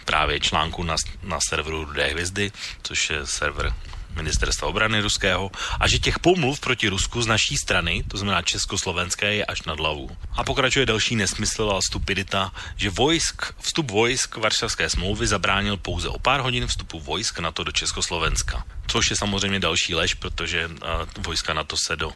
[0.06, 2.52] právě článku na, na serveru Rudé hvězdy,
[2.82, 3.74] což je server
[4.16, 9.34] ministerstva obrany ruského a že těch pomluv proti Rusku z naší strany, to znamená československé,
[9.34, 10.10] je až nad hlavu.
[10.32, 16.20] A pokračuje další nesmysl a stupidita, že vojsk, vstup vojsk Varšavské smlouvy zabránil pouze o
[16.20, 18.64] pár hodin vstupu vojsk na to do Československa.
[18.88, 20.74] Což je samozřejmě další lež, protože uh,
[21.18, 22.12] vojska na to se do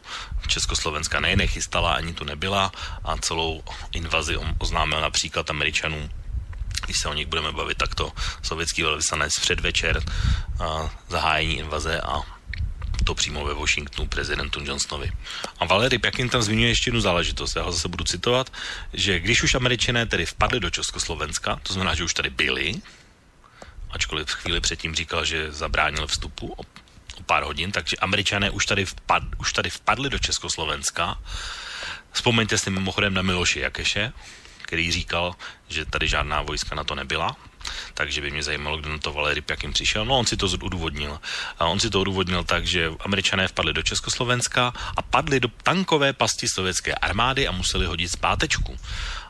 [0.46, 2.72] Československa nejen nechystala, ani tu nebyla
[3.04, 6.10] a celou invazi oznámil například Američanům
[6.84, 8.12] když se o nich budeme bavit takto,
[8.42, 10.02] sovětský velvyslanec předvečer
[10.60, 12.38] a zahájení invaze a
[13.04, 15.10] to přímo ve Washingtonu prezidentu Johnsonovi.
[15.58, 18.52] A Valery Pjakin tam zmiňuje ještě jednu záležitost, já ho zase budu citovat,
[18.92, 22.74] že když už američané tedy vpadli do Československa, to znamená, že už tady byli,
[23.90, 26.62] ačkoliv chvíli předtím říkal, že zabránil vstupu o,
[27.16, 31.18] o pár hodin, takže američané už tady, vpad, už tady vpadli do Československa.
[32.12, 34.12] Vzpomeňte si mimochodem na Miloši Jakeše,
[34.68, 35.32] který říkal,
[35.68, 37.36] že tady žádná vojska na to nebyla,
[37.94, 40.04] takže by mě zajímalo, kdo na to Valery Pjakin přišel.
[40.04, 41.20] No, on si to odůvodnil.
[41.58, 46.12] A on si to odůvodnil tak, že američané vpadli do Československa a padli do tankové
[46.12, 48.76] pasti sovětské armády a museli hodit zpátečku.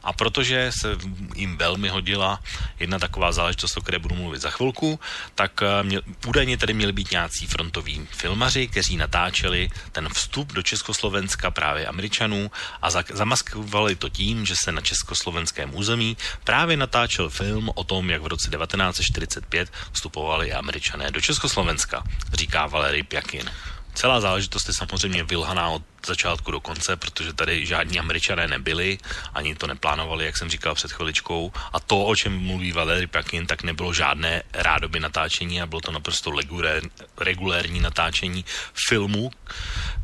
[0.03, 0.97] A protože se
[1.35, 2.41] jim velmi hodila
[2.79, 5.01] jedna taková záležitost, o které budu mluvit za chvilku,
[5.35, 10.63] tak eh, mě, údajně tady měli být nějací frontoví filmaři, kteří natáčeli ten vstup do
[10.63, 12.51] Československa právě Američanů
[12.83, 18.11] a za, zamaskovali to tím, že se na československém území právě natáčel film o tom,
[18.11, 22.03] jak v roce 1945 vstupovali Američané do Československa,
[22.35, 23.51] říká Valery Pjakin.
[23.95, 28.99] Celá záležitost je samozřejmě vylhaná od začátku do konce, protože tady žádní američané nebyli,
[29.35, 31.53] ani to neplánovali, jak jsem říkal před chviličkou.
[31.73, 35.93] A to, o čem mluví Valery Pakin, tak nebylo žádné rádoby natáčení a bylo to
[35.93, 36.83] naprosto regulér,
[37.21, 39.31] regulérní natáčení filmu,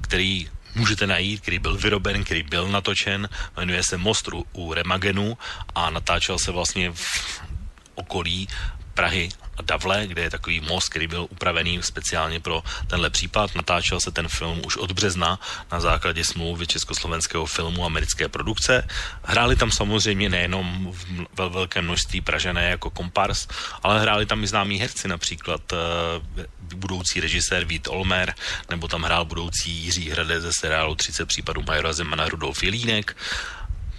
[0.01, 5.39] který můžete najít, který byl vyroben, který byl natočen, jmenuje se Most u, u Remagenu
[5.74, 7.05] a natáčel se vlastně v
[7.95, 8.49] okolí
[8.95, 13.55] Prahy a Davle, kde je takový most, který byl upravený speciálně pro tenhle případ.
[13.55, 15.41] Natáčel se ten film už od března
[15.73, 18.89] na základě smlouvy československého filmu americké produkce.
[19.23, 20.93] Hráli tam samozřejmě nejenom
[21.37, 23.49] ve velkém množství Pražané jako kompars,
[23.83, 25.79] ale hráli tam i známí herci, například uh,
[26.75, 28.35] budoucí režisér Vít Olmer,
[28.71, 33.17] nebo tam hrál budoucí Jiří Hrade ze seriálu 30 případů Majora Zemana Rudolf Jelínek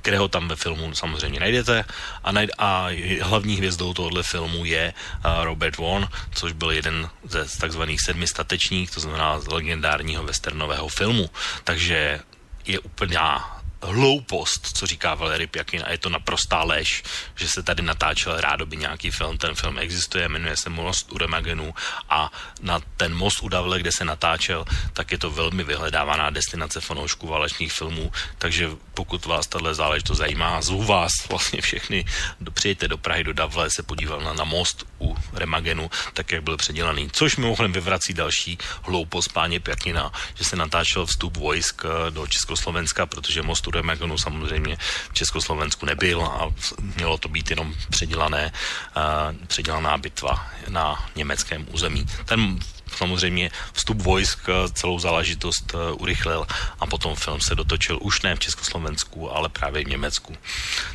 [0.06, 1.86] kterého tam ve filmu samozřejmě najdete
[2.24, 2.88] a, najd- a
[3.22, 4.94] hlavní hvězdou tohohle filmu je
[5.42, 11.30] Robert Vaughn, což byl jeden ze takzvaných sedmi statečních, to znamená z legendárního westernového filmu.
[11.64, 12.20] Takže
[12.66, 13.55] je úplná
[13.86, 17.04] hloupost, co říká Valery Pjakin a je to naprostá lež,
[17.36, 19.38] že se tady natáčel rádoby nějaký film.
[19.38, 21.74] Ten film existuje, jmenuje se Most u Remagenu
[22.10, 22.32] a
[22.62, 27.28] na ten most u Davle, kde se natáčel, tak je to velmi vyhledávaná destinace fanoušků
[27.28, 32.06] válečných filmů, takže pokud vás tahle záležitost zajímá, zvu vás vlastně všechny,
[32.54, 36.58] přijďte do Prahy, do Davle, se podívat na, na most u Remagenu, tak jak byl
[36.58, 37.10] předělaný.
[37.12, 43.06] Což mimochodem vyvrací další hloupost páně Pjakina, že se natáčel vstup vojsk eh, do Československa,
[43.06, 44.78] protože most u Remagenu samozřejmě
[45.12, 46.52] v Československu nebyl a
[46.96, 52.06] mělo to být jenom předělané, uh, předělaná bitva na německém území.
[52.26, 52.60] Ten
[52.98, 56.48] samozřejmě vstup vojsk eh, celou záležitost uh, urychlil
[56.80, 60.38] a potom film se dotočil už ne v Československu, ale právě v Německu.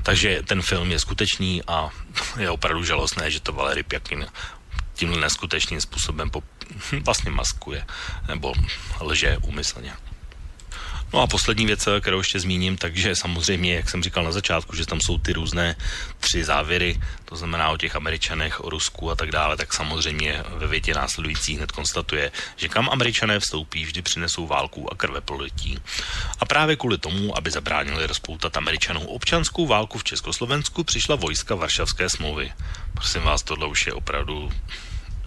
[0.02, 1.90] Takže ten film je skutečný a
[2.38, 4.26] je opravdu žalostné, že to Valery Pjakin
[4.94, 6.42] tímhle neskutečným způsobem po,
[7.04, 7.86] vlastně maskuje
[8.28, 8.54] nebo
[9.00, 9.92] lže úmyslně.
[11.12, 14.86] No a poslední věc, kterou ještě zmíním, takže samozřejmě, jak jsem říkal na začátku, že
[14.86, 15.76] tam jsou ty různé
[16.20, 20.66] tři závěry, to znamená o těch Američanech, o Rusku a tak dále, tak samozřejmě ve
[20.66, 25.78] větě následující hned konstatuje, že kam Američané vstoupí, vždy přinesou válku a krve polití.
[26.40, 32.08] A právě kvůli tomu, aby zabránili rozpoutat Američanů občanskou válku v Československu, přišla vojska Varšavské
[32.08, 32.52] smlouvy.
[32.94, 34.52] Prosím vás, tohle už je opravdu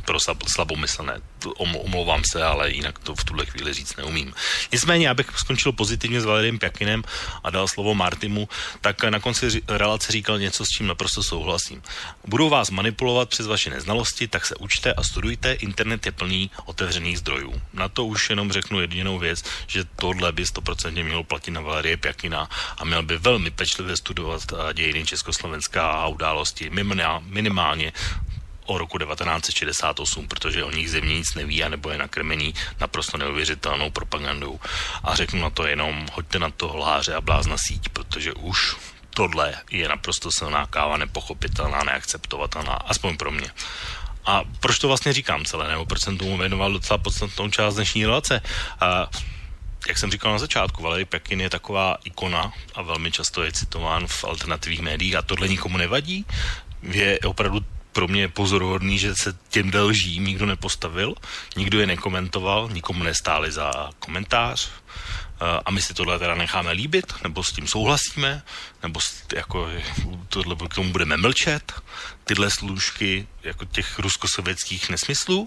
[0.05, 1.21] pro slabomyslné.
[1.57, 4.33] Omlouvám se, ale jinak to v tuhle chvíli říct neumím.
[4.71, 7.03] Nicméně, abych skončil pozitivně s Valeriem Pjakinem
[7.43, 8.49] a dal slovo Martimu,
[8.81, 11.81] tak na konci relace říkal něco, s čím naprosto souhlasím.
[12.27, 17.19] Budou vás manipulovat přes vaše neznalosti, tak se učte a studujte, internet je plný otevřených
[17.19, 17.61] zdrojů.
[17.73, 21.97] Na to už jenom řeknu jedinou věc, že tohle by 100% mělo platit na Valerie
[21.97, 24.43] Pjakina a měl by velmi pečlivě studovat
[24.73, 26.69] dějiny Československá a události
[27.19, 27.93] minimálně
[28.65, 33.89] o roku 1968, protože o nich země nic neví a nebo je nakrmený naprosto neuvěřitelnou
[33.89, 34.59] propagandou.
[35.03, 38.75] A řeknu na to jenom, hoďte na to hláře a blázna síť, protože už
[39.09, 43.51] tohle je naprosto silná káva, nepochopitelná, neakceptovatelná, aspoň pro mě.
[44.25, 48.05] A proč to vlastně říkám celé, nebo proč jsem tomu věnoval docela podstatnou část dnešní
[48.05, 48.41] relace?
[48.79, 49.07] A
[49.87, 54.07] jak jsem říkal na začátku, Valery Pekin je taková ikona a velmi často je citován
[54.07, 56.25] v alternativních médiích a tohle nikomu nevadí.
[56.81, 57.59] Je opravdu
[57.93, 61.15] pro mě pozoruhodný, že se těm delží nikdo nepostavil,
[61.57, 64.69] nikdo je nekomentoval, nikomu nestáli za komentář
[65.65, 68.43] a my si tohle teda necháme líbit, nebo s tím souhlasíme,
[68.83, 68.99] nebo
[69.35, 69.69] jako
[70.29, 71.73] tohle k tomu budeme mlčet,
[72.23, 75.45] tyhle služky jako těch ruskosovětských nesmyslů,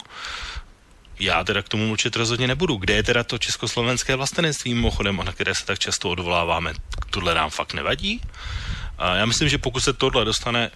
[1.18, 2.76] já teda k tomu mlčet rozhodně nebudu.
[2.76, 6.72] Kde je teda to československé vlastenectví mimochodem, na které se tak často odvoláváme?
[7.10, 8.20] Tohle nám fakt nevadí?
[8.98, 10.70] A já myslím, že pokud se tohle dostane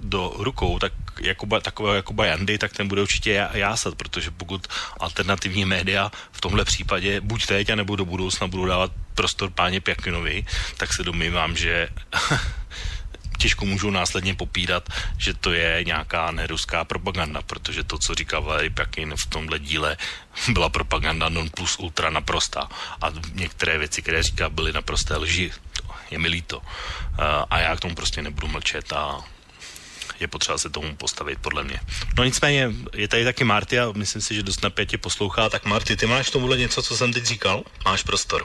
[0.00, 4.66] do rukou tak Jakuba, takového Jakuba Jandy, tak ten bude určitě jásat, protože pokud
[5.00, 10.44] alternativní média v tomhle případě buď teď, nebo do budoucna budou dávat prostor páně Pjakinovi,
[10.76, 11.88] tak se domývám, že
[13.38, 14.88] těžko můžou následně popírat,
[15.18, 19.96] že to je nějaká neruská propaganda, protože to, co říkal Valery Pjakin v tomhle díle,
[20.48, 22.68] byla propaganda non plus ultra naprosta.
[23.02, 25.52] A některé věci, které říká, byly naprosté lži.
[26.10, 26.62] Je mi líto.
[27.50, 29.24] A já k tomu prostě nebudu mlčet a
[30.20, 31.80] je potřeba se tomu postavit, podle mě.
[32.18, 35.48] No nicméně, je tady taky Marty a myslím si, že dost napětě poslouchá.
[35.48, 37.62] Tak Marty, ty máš tomuhle něco, co jsem teď říkal?
[37.84, 38.42] Máš prostor.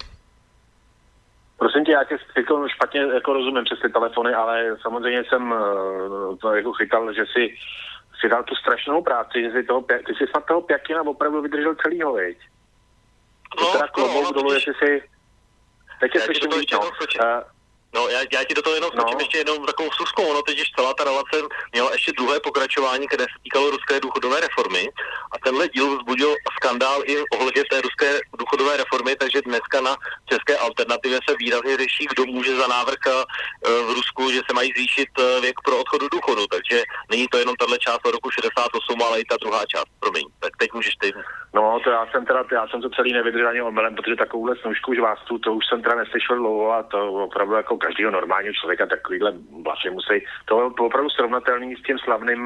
[1.58, 6.38] Prosím tě, já tě jako špatně jako rozumím přes ty telefony, ale samozřejmě jsem eh,
[6.42, 7.56] to jako chytal, že si
[8.20, 11.76] si dal tu strašnou práci, že si toho, ty jsi snad toho Pěkina opravdu vydržel
[11.76, 12.38] celýho, viď?
[13.60, 15.10] No, No, teda no, klobouk no, dolů, jestli si...
[16.00, 17.55] Teď je slyším to no.
[17.96, 19.02] No, já, já ti do toho jenom No.
[19.02, 20.24] skočím ještě jednou takovou vsuvskou.
[20.28, 21.36] Ono totiž celá ta relace
[21.74, 24.90] měla ještě druhé pokračování, které se týkalo ruské důchodové reformy.
[25.32, 29.96] A tenhle díl vzbudil skandál i ohledně té ruské důchodové reformy, takže dneska na
[30.30, 33.12] české alternativě se výrazně řeší, kdo může za návrh eh,
[33.88, 36.48] v Rusku, že se mají zvýšit eh, věk pro odchod do důchodu.
[36.48, 39.90] Takže není to jenom tahle část od roku 68, ale i ta druhá část.
[40.00, 41.14] Promiň, tak teď můžeš ty.
[41.54, 44.94] No, to já jsem teda, já jsem to celý nevydržel ani omylem, protože takovouhle snužku
[44.94, 49.34] žvástu, to už jsem teda neslyšel dlouho a to opravdu jako každého normálního člověka takovýhle
[49.64, 52.42] vlastně musí, to je opravdu srovnatelný s tím slavným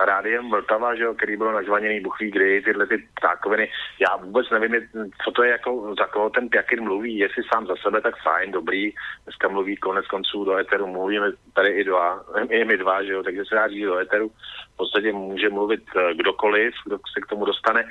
[0.00, 3.70] rádiem Vltava, že jo, který byl nažvaněný buchví kdy, tyhle ty ptákoviny.
[4.00, 4.88] Já vůbec nevím,
[5.24, 8.52] co to je jako, za koho ten Pjakin mluví, jestli sám za sebe, tak fajn,
[8.52, 8.92] dobrý.
[9.24, 13.22] Dneska mluví konec konců do eteru, mluvíme tady i dva, i my dva, že jo,
[13.22, 14.28] takže se dá říct do eteru.
[14.74, 17.84] V podstatě může mluvit eh, kdokoliv, kdo se k tomu dostane.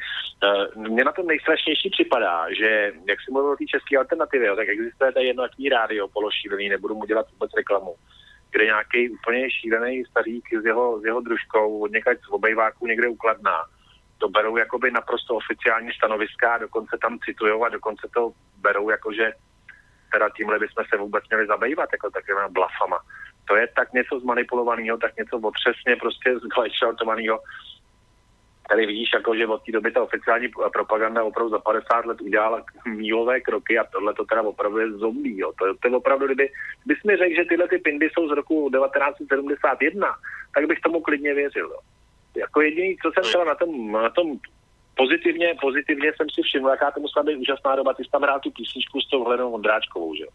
[0.44, 4.70] Eh, Mně na tom nejstrašnější připadá, že jak si mluvil o té české alternativě, tak
[4.70, 7.96] existuje tady jedno takový rádio pološílený, nebudu mu dělat vůbec reklamu,
[8.52, 13.08] kde nějaký úplně šílený stařík s jeho, s jeho družkou od někať z obejváků někde
[13.08, 13.64] ukladná.
[14.18, 18.32] To berou jakoby naprosto oficiální stanoviska, dokonce tam citujou a dokonce to
[18.62, 19.32] berou jako, že
[20.12, 23.00] teda tímhle bychom se vůbec měli zabývat, jako takovými blafama.
[23.46, 27.40] To je tak něco zmanipulovaného, tak něco otřesně prostě zglajšaltovaného.
[28.70, 32.64] Tady vidíš, jako, že od té doby ta oficiální propaganda opravdu za 50 let udělala
[32.86, 35.40] mílové kroky a tohle to teda opravdu je zombie.
[35.40, 35.52] Jo.
[35.60, 36.50] To, to je opravdu, kdyby,
[36.86, 40.16] kdybys mi řekl, že tyhle ty pindy jsou z roku 1971,
[40.54, 41.70] tak bych tomu klidně věřil.
[41.70, 41.80] Jo.
[42.38, 44.38] Jako jediný, co jsem třeba na tom, na tom
[44.98, 48.40] pozitivně, pozitivně jsem si všiml, jaká to musela být úžasná doba, ty jsi tam hrál
[48.40, 50.30] tu písničku s tou Hlenou Ondráčkovou, že jo.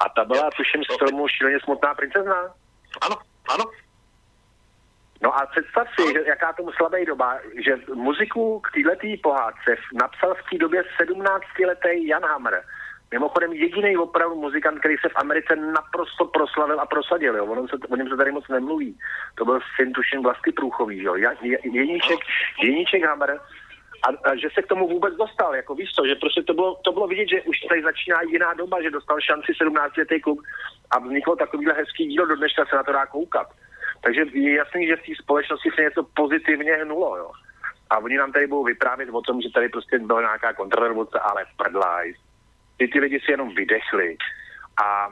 [0.00, 2.34] A ta byla, tuším, z filmu Šíleně smutná princezna.
[3.00, 3.16] Ano,
[3.54, 3.64] ano.
[5.22, 9.76] No a představ si, že jaká to musela být doba, že muziku k této pohádce
[9.92, 12.62] napsal v té době 17-letý Jan Hammer.
[13.12, 17.36] Mimochodem jediný opravdu muzikant, který se v Americe naprosto proslavil a prosadil.
[17.36, 17.46] Jo.
[17.46, 18.98] O, něm se, o něm se tady moc nemluví.
[19.34, 21.02] To byl syn, tuším, Vlasty Průchový.
[21.02, 21.14] Jo.
[21.62, 22.18] Jeníček,
[22.62, 23.40] Jeníček Hammer.
[24.08, 26.74] A, a, že se k tomu vůbec dostal, jako víš co, že prostě to bylo,
[26.84, 30.42] to bylo vidět, že už tady začíná jiná doba, že dostal šanci 17 letý kluk
[30.90, 33.46] a vzniklo takovýhle hezký dílo, do dneška se na to dá koukat.
[34.02, 37.30] Takže je jasný, že v té společnosti se něco pozitivně hnulo, jo.
[37.90, 41.44] A oni nám tady budou vyprávět o tom, že tady prostě byla nějaká kontrarevoluce, ale
[41.56, 42.16] prdlajs.
[42.76, 44.16] Ty ty lidi si jenom vydechli.
[44.84, 45.08] A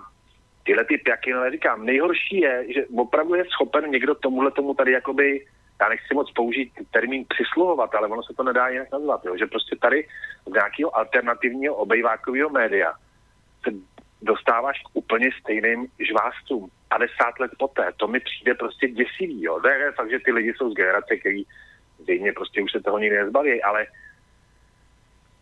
[0.64, 4.92] tyhle ty pjaky, ale říkám, nejhorší je, že opravdu je schopen někdo tomuhle tomu tady
[4.92, 5.46] jakoby,
[5.80, 9.36] já nechci moc použít termín přisluhovat, ale ono se to nedá jinak nazvat, jo?
[9.36, 10.06] že prostě tady
[10.46, 12.92] z nějakého alternativního obejvákového média
[13.64, 13.70] se
[14.22, 17.92] dostáváš k úplně stejným žvástům 50 let poté.
[17.96, 19.42] To mi přijde prostě děsivý.
[19.42, 19.60] Jo.
[19.60, 21.42] To je fakt, že ty lidi jsou z generace, který
[21.98, 23.86] zřejmě prostě už se toho nikdy nezbaví, ale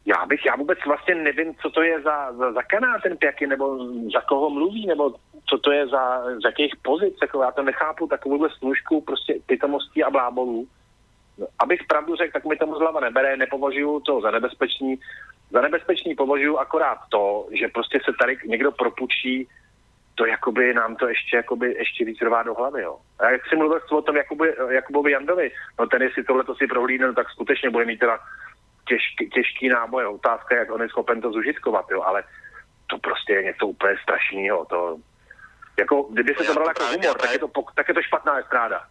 [0.06, 3.46] já bych, já vůbec vlastně nevím, co to je za, za, za kanál ten Pjaky,
[3.46, 3.78] nebo
[4.12, 5.14] za koho mluví, nebo
[5.46, 10.04] co to je za, z jakých pozic, jako já to nechápu, takovouhle služku prostě pitomostí
[10.04, 10.68] a blábolů.
[11.38, 15.00] No, abych pravdu řekl, tak mi to moc hlava nebere, nepovažuju to za nebezpečný.
[15.50, 19.48] Za nebezpečný považuji akorát to, že prostě se tady někdo propučí,
[20.14, 22.98] to jakoby nám to ještě, jakoby, ještě víc rvá do hlavy, jo.
[23.18, 26.66] A jak jsi mluvil o tom Jakuby, Jakubovi Jandovi, no ten jestli tohle to si
[26.66, 28.18] prohlídne, no, tak skutečně bude mít teda
[28.88, 30.06] těžký, těžký náboj.
[30.06, 32.24] Otázka je, jak on je schopen to zužitkovat, jo, ale
[32.86, 34.64] to prostě je něco úplně strašného.
[34.64, 34.96] To,
[35.78, 38.38] jako, kdyby se já to bral jako humor, tak je, to, tak je to špatná
[38.38, 38.84] estráda.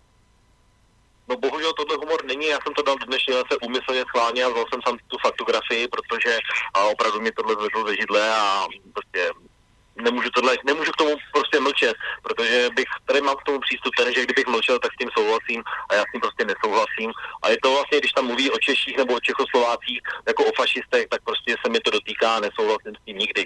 [1.29, 4.65] No bohužel tohle humor není, já jsem to dal dnešní se úmyslně schválně a vzal
[4.69, 6.37] jsem tam tu faktografii, protože
[6.73, 9.31] a opravdu mě tohle zvedlo ze židle a prostě
[10.01, 14.13] nemůžu, tohle, nemůžu k tomu prostě mlčet, protože bych, tady mám k tomu přístup ten,
[14.13, 17.11] že kdybych mlčel, tak s tím souhlasím a já s tím prostě nesouhlasím.
[17.43, 21.07] A je to vlastně, když tam mluví o Češích nebo o Čechoslovácích jako o fašistech,
[21.09, 23.45] tak prostě se mi to dotýká a nesouhlasím s tím nikdy.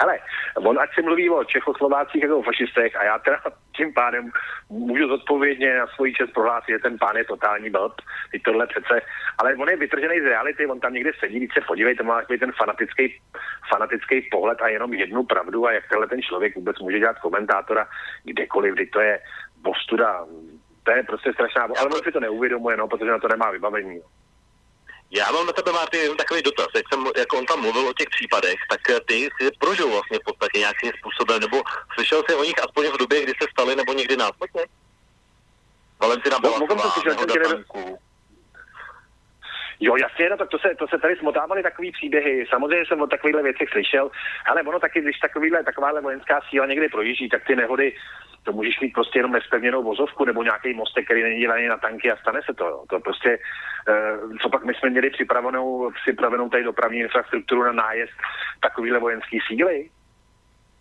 [0.00, 0.18] Hele,
[0.56, 3.38] on ať se mluví o Čechoslovácích jako o fašistech a já teda
[3.76, 4.30] tím pádem
[4.68, 7.92] můžu zodpovědně na svoji čest prohlásit, že ten pán je totální blb,
[8.32, 9.02] i tohle přece,
[9.38, 12.38] ale on je vytržený z reality, on tam někde sedí, když se podívejte, má takový
[12.38, 13.20] ten fanatický,
[13.68, 17.88] fanatický pohled a jenom jednu pravdu a jak tenhle ten člověk vůbec může dělat komentátora
[18.24, 19.20] kdekoliv, kdy to je
[19.62, 20.26] bostuda,
[20.82, 24.00] to je prostě strašná, ale on si to neuvědomuje, no, protože na to nemá vybavení.
[25.10, 26.66] Já mám na tebe, Marty, jenom takový dotaz.
[26.76, 30.18] Jak, jsem, jak on tam mluvil o těch případech, tak eh, ty si prožil vlastně
[30.18, 31.62] v podstatě nějakým způsobem, nebo
[31.94, 34.62] slyšel jsi o nich aspoň v době, kdy se staly, nebo někdy následně?
[36.00, 37.98] Valentina No, jsem Belasová, slyšet, jsem nehoda tě nedo- tanků.
[39.80, 42.46] Jo, jasně, no, tak to se, to se tady smotávaly takový příběhy.
[42.50, 44.10] Samozřejmě jsem o takovýchhle věcech slyšel,
[44.46, 47.92] ale ono taky, když takovýhle, takováhle vojenská síla někdy projíždí, tak ty nehody,
[48.42, 52.10] to můžeš mít prostě jenom nespevněnou vozovku nebo nějaký mostek, který není dělaný na tanky
[52.10, 52.64] a stane se to.
[52.64, 52.84] Jo.
[52.90, 53.38] To prostě,
[54.28, 58.12] uh, co pak my jsme měli připravenou, připravenou tady dopravní infrastrukturu na nájezd
[58.60, 59.88] takovýhle vojenský síly.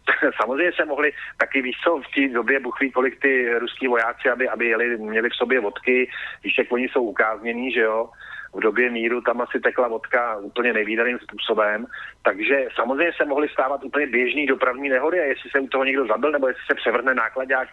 [0.41, 4.49] Samozřejmě se mohli taky, víš co, v té době buchví, kolik ty ruský vojáci, aby,
[4.49, 6.09] aby jeli, měli v sobě vodky,
[6.43, 8.09] víš, jak oni jsou ukáznění, že jo,
[8.53, 11.85] v době míru tam asi tekla vodka úplně nevýdaným způsobem,
[12.23, 16.07] takže samozřejmě se mohly stávat úplně běžný dopravní nehody a jestli se u toho někdo
[16.07, 17.67] zabil, nebo jestli se převrne nákladák,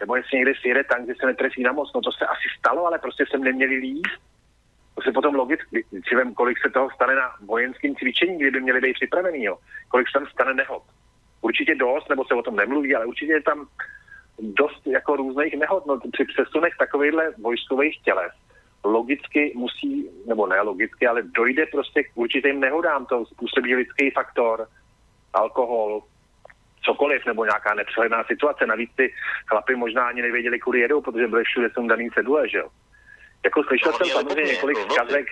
[0.00, 2.86] nebo jestli někde sjede tank, že se netresí na moc, no to se asi stalo,
[2.86, 4.20] ale prostě jsem neměli líst.
[4.94, 8.80] To se potom logicky, si vem, kolik se toho stane na vojenském cvičení, kdyby měli
[8.80, 9.58] být připravený, jo.
[9.88, 10.82] kolik se tam stane nehod.
[11.40, 13.66] Určitě dost, nebo se o tom nemluví, ale určitě je tam
[14.38, 15.86] dost jako různých nehod.
[15.86, 18.32] No, při přesunech takovýchhle vojskových těles
[18.86, 23.06] logicky musí, nebo ne logicky, ale dojde prostě k určitým nehodám.
[23.06, 24.68] To způsobí lidský faktor,
[25.32, 26.02] alkohol,
[26.84, 28.66] cokoliv, nebo nějaká nepřehledná situace.
[28.66, 29.12] Navíc ty
[29.46, 32.68] chlapy možná ani nevěděli, kudy jedou, protože byly všude jsou daný cedule, že jo.
[33.44, 35.26] Jako slyšel No, jsem samozřejmě několik jako zkazek,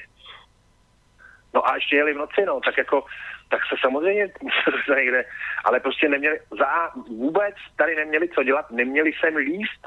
[1.54, 3.04] No a ještě jeli v noci, no, tak jako,
[3.48, 4.28] tak se samozřejmě
[4.96, 5.24] někde,
[5.64, 9.86] ale prostě neměli, za vůbec tady neměli co dělat, neměli sem líst,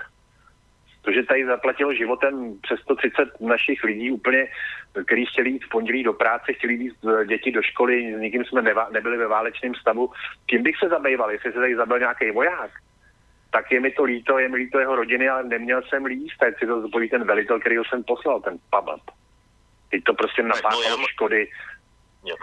[1.08, 4.48] protože tady zaplatilo životem přes 130 našich lidí úplně,
[5.06, 8.46] kteří chtěli jít v pondělí do práce, chtěli jít eh, děti do školy, s nikým
[8.46, 10.12] jsme neva, nebyli ve válečném stavu.
[10.50, 12.72] Tím bych se zabýval, jestli se tady zabil nějaký voják,
[13.52, 16.60] tak je mi to líto, je mi líto jeho rodiny, ale neměl jsem líst, teď
[16.60, 19.02] si to zpoví ten velitel, který jsem poslal, ten pabat.
[19.92, 21.48] Teď to prostě napáchalo já- škody.
[22.26, 22.36] Jo.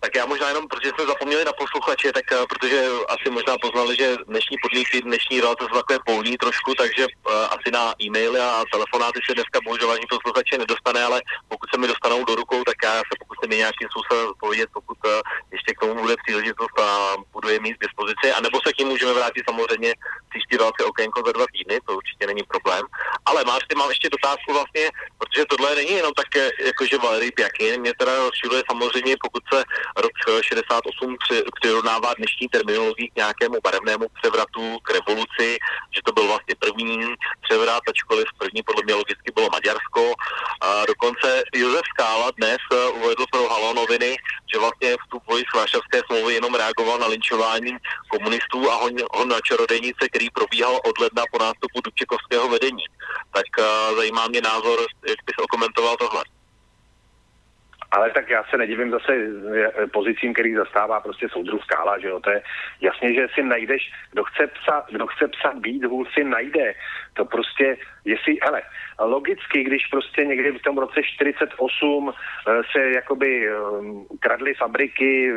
[0.00, 2.78] Tak já možná jenom, protože jsme zapomněli na posluchače, tak uh, protože
[3.08, 7.68] asi možná poznali, že dnešní podmínky, dnešní relace jsou takové polní trošku, takže uh, asi
[7.72, 12.24] na e-maily a telefonáty se dneska bohužel vážní posluchače nedostane, ale pokud se mi dostanou
[12.24, 15.10] do rukou, tak já se pokusím je nějakým způsobem odpovědět, pokud uh,
[15.52, 16.88] ještě k tomu bude příležitost a
[17.32, 19.94] budu je mít k dispozici, a nebo se k ním můžeme vrátit samozřejmě
[20.30, 22.84] příští relace okénko za dva týdny, to určitě není problém.
[23.24, 24.84] Ale máš, ty mám ještě dotázku vlastně,
[25.18, 29.58] protože tohle není jenom tak eh, jakože Valery Pjaky, mě teda rozčiluje samozřejmě, pokud se
[29.96, 35.58] rok eh, 68 při, přirovnává dnešní terminologii k nějakému barevnému převratu, k revoluci,
[35.94, 40.12] že to byl vlastně první převrat, ačkoliv první podle mě logicky bylo Maďarsko.
[40.60, 44.16] A dokonce Josef Skála dnes eh, uvedl pro Halo noviny,
[44.52, 47.76] že vlastně vstup vojsk Varšavské smlouvy jenom reagoval na linčování
[48.08, 52.84] komunistů a hon, hon na čarodejnice, který probíhal od ledna po nástupu Dubčekovského vedení.
[53.32, 56.24] Tak uh, zajímá mě názor, jak bys okomentoval tohle.
[57.90, 62.20] Ale tak já se nedivím zase eh, pozicím, který zastává prostě soudruh Skála, že jo,
[62.20, 62.42] to je
[62.80, 66.74] jasně, že si najdeš, kdo chce psa, kdo chce psa být, hůl si najde.
[67.14, 68.62] To prostě, jestli, hele,
[69.00, 73.52] logicky, když prostě někdy v tom roce 48 eh, se jakoby eh,
[74.20, 75.32] kradly fabriky,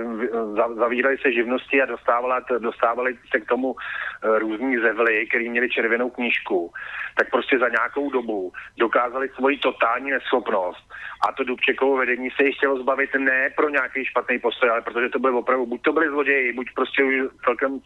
[0.75, 6.09] zavíraly se živnosti a dostávala, dostávali se k tomu eh, různí zevly, který měli červenou
[6.09, 6.71] knížku,
[7.17, 10.93] tak prostě za nějakou dobu dokázali svoji totální neschopnost
[11.27, 15.09] a to Dubčekovo vedení se jich chtělo zbavit ne pro nějaký špatný postoj, ale protože
[15.09, 17.79] to byly opravdu, buď to byli zloději, buď prostě už celkem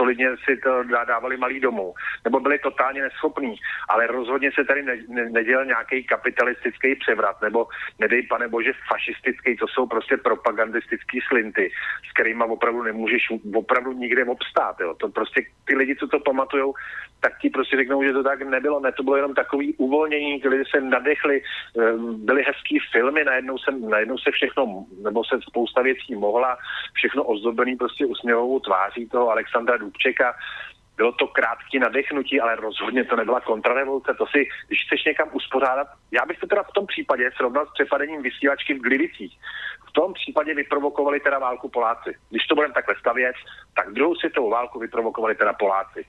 [0.00, 1.94] solidně si to dá- dávali malý domů,
[2.24, 3.54] nebo byli totálně neschopní,
[3.88, 7.68] ale rozhodně se tady ne, ne, nedělal nějaký kapitalistický převrat, nebo
[7.98, 11.70] nedej pane bože fašistický, to jsou prostě propagandistický slinty,
[12.08, 13.22] s kterými opravdu nemůžeš
[13.54, 14.94] opravdu nikde obstát, jo.
[14.94, 16.74] To prostě ty lidi, co to pamatujou,
[17.20, 20.64] tak ti prostě řeknou, že to tak nebylo, ne, to bylo jenom takový uvolnění, lidi
[20.70, 26.14] se nadechli, eh, byly hezký filmy, najednou se, najednou se všechno, nebo se spousta věcí
[26.14, 26.56] mohla,
[26.94, 30.34] všechno ozdobený prostě usměvovou tváří toho Alexandra Dubčeka,
[30.96, 34.14] bylo to krátké nadechnutí, ale rozhodně to nebyla kontrarevoluce.
[34.14, 37.72] To si, když chceš někam uspořádat, já bych to teda v tom případě srovnal s
[37.72, 39.38] přepadením vysílačky v Glivicích.
[39.88, 42.10] V tom případě vyprovokovali teda válku Poláci.
[42.30, 43.36] Když to budeme takhle stavět,
[43.74, 46.06] tak druhou světovou válku vyprovokovali teda Poláci.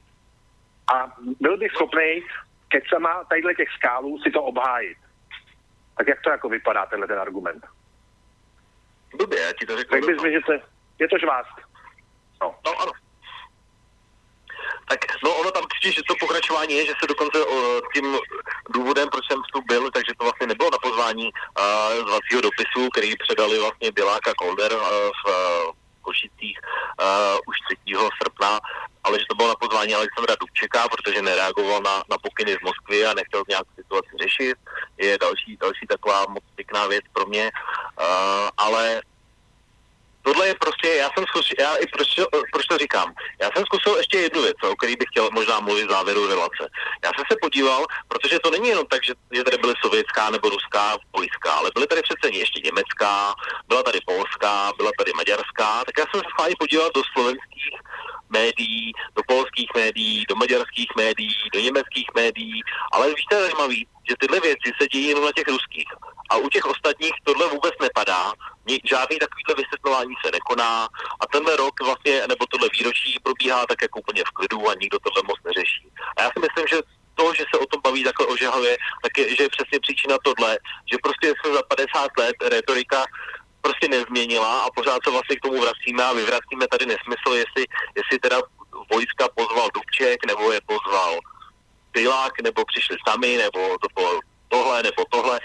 [0.94, 2.24] A byl bych schopný
[2.68, 4.98] kecama tadyhle těch skálů si to obhájit.
[5.98, 7.66] Tak jak to jako vypadá, tenhle ten argument?
[9.18, 9.96] Blbě, já ti to řeknu.
[9.96, 10.52] Řekl bys mi, že to,
[11.00, 11.56] je to žvást.
[12.42, 12.56] No.
[12.66, 12.92] No ano.
[14.92, 18.18] Tak no ono tam totiž, že to pokračování je, že se dokonce o, tím
[18.70, 23.16] důvodem, proč jsem vstup byl, takže to vlastně nebylo na pozvání uh, zvacího dopisu, který
[23.16, 24.82] předali vlastně Bělák a Kolder uh,
[25.20, 27.56] v uh, Košicích uh, už
[27.86, 27.96] 3.
[28.22, 28.60] srpna,
[29.04, 33.06] ale že to bylo na pozvání Alexandra Dubčeka, protože nereagoval na, na pokyny z Moskvy
[33.06, 34.58] a nechtěl nějak situaci řešit.
[34.98, 39.02] Je další, další taková moc pěkná věc pro mě, uh, ale
[40.22, 42.08] tohle je prostě, já jsem zkusil, já i proč,
[42.52, 45.86] proč to říkám, já jsem zkusil ještě jednu věc, o který bych chtěl možná mluvit
[45.86, 46.64] v závěru relace.
[47.04, 50.50] Já jsem se podíval, protože to není jenom tak, že, že tady byly sovětská nebo
[50.50, 53.34] ruská vojska, ale byly tady přece ještě německá,
[53.68, 57.76] byla tady polská, byla tady maďarská, tak já jsem se schválně podíval do slovenských
[58.32, 63.88] médií, do polských médií, do maďarských médií, do německých médií, ale víš, to je zajímavý,
[64.10, 65.90] že tyhle věci se dějí jenom na těch ruských.
[66.30, 68.34] A u těch ostatních tohle vůbec nepadá,
[68.84, 70.88] žádný takovýhle vysvětlování se nekoná.
[71.20, 74.98] A tenhle rok vlastně, nebo tohle výročí probíhá tak jako úplně v klidu a nikdo
[75.00, 75.88] tohle moc neřeší.
[76.18, 76.78] A já si myslím, že
[77.16, 80.60] to, že se o tom baví takhle ožehavě, tak je, že je přesně příčina tohle,
[80.92, 83.06] že prostě jsme za 50 let retorika
[83.62, 87.66] prostě nezměnila a pořád se vlastně k tomu vracíme a vyvracíme tady nesmysl, jestli,
[87.96, 88.38] jestli teda
[88.94, 91.20] vojska pozval Dubček, nebo je pozval
[91.92, 95.40] Pilák, nebo přišli sami, nebo to bylo tohle, nebo tohle.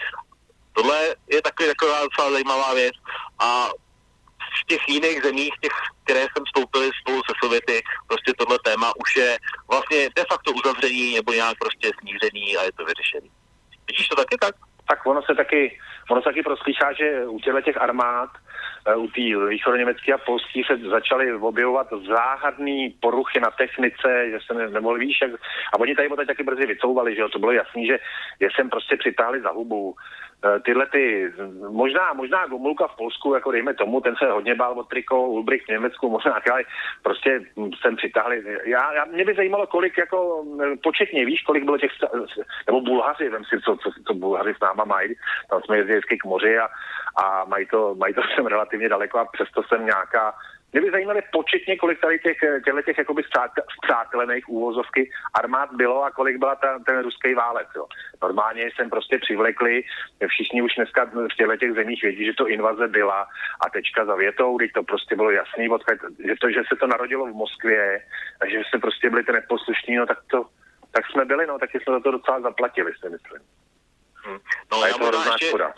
[0.72, 2.94] Tohle je takový, taková docela zajímavá věc
[3.38, 3.68] a
[4.60, 5.72] v těch jiných zemích, těch,
[6.04, 9.38] které jsem vstoupili spolu se Sověty, prostě tohle téma už je
[9.70, 13.30] vlastně de facto uzavřený nebo nějak prostě smířený a je to vyřešený.
[13.86, 14.54] Vidíš to taky tak?
[14.88, 15.78] Tak ono se taky,
[16.10, 18.30] ono se taky proslýchá, že u těchto těch armád,
[18.86, 24.54] eh, u té východoněmecké a polské se začaly objevovat záhadné poruchy na technice, že se
[24.54, 25.30] ne, nemohli víš, jak,
[25.74, 27.98] a oni tady tady taky brzy vycouvali, že jo, to bylo jasný, že
[28.40, 29.94] je sem prostě přitáhli za hubu.
[30.44, 31.32] Eh, Tyhle ty,
[31.70, 35.64] možná, možná Gomulka v Polsku, jako dejme tomu, ten se hodně bál od triko, Ulbrich
[35.64, 36.62] v Německu, možná ale
[37.02, 38.42] prostě hm, sem přitáhli.
[38.64, 41.90] Já, já, mě by zajímalo, kolik jako hm, početně, víš, kolik bylo těch,
[42.66, 45.14] nebo Bulhaři, vem si, co, co, co Bulhaři s náma mají,
[45.50, 46.68] tam jsme jezdili vždycky k moři a,
[47.22, 50.34] a mají to, mají to sem relativně daleko a přesto jsem nějaká
[50.76, 56.02] mě by zajímalo početně, kolik tady těch, těchto těch jakoby zpřát- zpřátelených úvozovky armád bylo
[56.04, 57.68] a kolik byla ta, ten ruský válec.
[57.76, 57.86] Jo.
[58.22, 59.84] Normálně jsem prostě přivlekli,
[60.28, 63.26] všichni už dneska v těchto těch zemích vědí, že to invaze byla
[63.66, 66.86] a tečka za větou, když to prostě bylo jasný, odkud, že, to, že se to
[66.86, 68.02] narodilo v Moskvě
[68.40, 70.44] a že se prostě byli ty neposlušní, no tak to,
[70.92, 73.42] tak jsme byli, no, taky jsme za to docela zaplatili, si myslím.
[74.26, 74.38] Hm.
[74.72, 75.72] No, A je to hrozná ještě, škoda.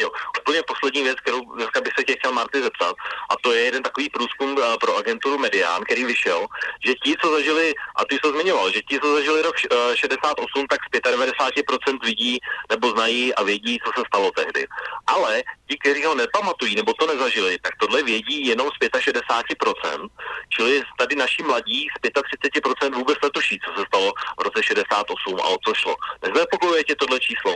[0.00, 0.10] Jo,
[0.40, 2.96] úplně poslední věc, kterou dneska by se tě chtěl Marty zeptat,
[3.30, 6.46] a to je jeden takový průzkum eh, pro agenturu Medián, který vyšel,
[6.86, 9.96] že ti, co zažili, a ty jsi to zmiňoval, že ti, co zažili rok eh,
[9.96, 12.38] 68, tak z 95% lidí
[12.70, 14.66] nebo znají a vědí, co se stalo tehdy.
[15.06, 20.08] Ale ti, kteří ho nepamatují nebo to nezažili, tak tohle vědí jenom z 65%,
[20.48, 25.44] čili tady naši mladí z 35% vůbec netuší, co se stalo v roce 68 a
[25.44, 25.94] o co šlo.
[26.22, 27.54] Neznepokojuje tě tohle číslo?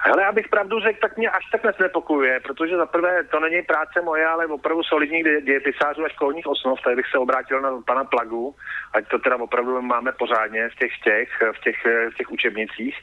[0.00, 4.00] Hele, abych pravdu řekl, tak mě až tak znepokojuje, protože za prvé to není práce
[4.02, 6.80] moje, ale opravdu solidních dějepisářů a školních osnov.
[6.84, 8.54] Tady bych se obrátil na pana Plagu,
[8.92, 11.76] ať to teda opravdu máme pořádně v těch těch, v těch,
[12.12, 12.96] v těch učebnicích.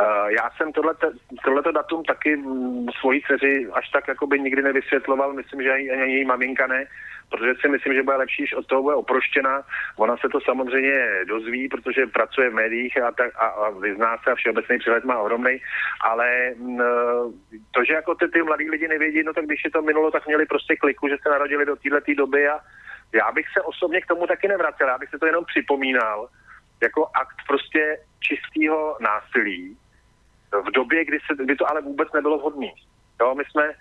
[0.00, 1.10] Uh, já jsem tohleto,
[1.44, 6.14] tohleto datum taky mm, svojí dceři až tak jakoby nikdy nevysvětloval, myslím, že ani, ani
[6.14, 6.86] její maminka ne,
[7.30, 9.62] protože si myslím, že bude lepší, když od toho bude oproštěna.
[9.96, 14.30] Ona se to samozřejmě dozví, protože pracuje v médiích a, tak, a, a vyzná se
[14.30, 15.60] a všeobecný přehled má ohromný,
[16.00, 16.78] ale mm,
[17.70, 20.26] to, že jako ty, ty mladí lidi nevědí, no tak když je to minulo, tak
[20.26, 22.60] měli prostě kliku, že se narodili do této doby a
[23.12, 26.28] já bych se osobně k tomu taky nevracel, já bych se to jenom připomínal
[26.82, 29.76] jako akt prostě čistého násilí
[30.52, 32.70] v době, kdy, se, kdy to ale vůbec nebylo vhodné.
[33.20, 33.72] Jo, my jsme,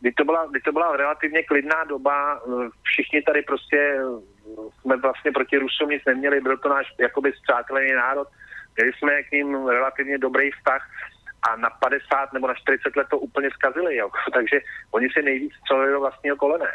[0.00, 2.40] kdy to, byla, kdy to byla relativně klidná doba,
[2.82, 3.98] všichni tady prostě
[4.80, 8.28] jsme vlastně proti Rusům nic neměli, byl to náš jakoby zpřátelený národ,
[8.76, 10.82] měli jsme k ním relativně dobrý vztah
[11.50, 14.10] a na 50 nebo na 40 let to úplně zkazili, jo.
[14.34, 14.60] takže
[14.90, 16.70] oni si nejvíc střelili do vlastního kolene.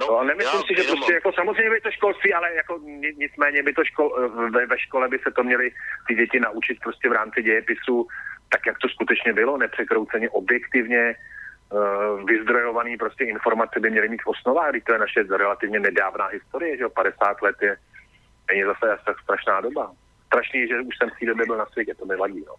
[0.00, 2.78] No, ale nemyslím já si, že jenom- prostě jako samozřejmě by to školství, ale jako
[2.78, 5.70] ni- nicméně by to škol, ve, ve škole by se to měli
[6.08, 8.06] ty děti naučit prostě v rámci dějepisu,
[8.48, 11.14] tak jak to skutečně bylo, nepřekrouceně objektivně,
[11.70, 16.26] uh, vyzdrojovaný prostě informace by měly mít v osnovách, když to je naše relativně nedávná
[16.26, 17.76] historie, že jo, 50 let je,
[18.50, 19.92] není zase tak strašná doba.
[20.26, 22.54] Strašný, že už jsem v té době byl na světě, to mi vadí, no.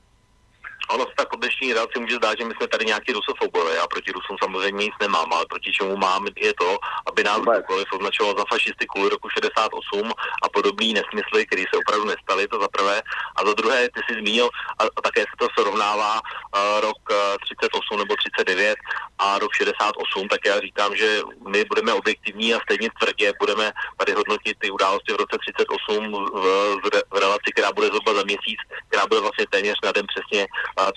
[0.89, 3.75] Ono se tak po dnešní relaci může zdát, že my jsme tady nějaký rusofobové.
[3.75, 7.87] Já proti Rusům samozřejmě nic nemám, ale proti čemu mám je to, aby nás kdokoliv
[7.93, 10.11] označoval za fašisty kvůli roku 68
[10.43, 13.01] a podobný nesmysly, které se opravdu nestaly, to za prvé.
[13.35, 14.49] A za druhé, ty jsi zmínil,
[14.79, 18.75] a, a také se to srovnává uh, rok uh, 38 nebo 39
[19.19, 24.11] a rok 68, tak já říkám, že my budeme objektivní a stejně tvrdě budeme tady
[24.13, 26.45] hodnotit ty události v roce 38 v,
[26.83, 30.47] v, v relaci, která bude zhruba za měsíc, která bude vlastně téměř na den přesně,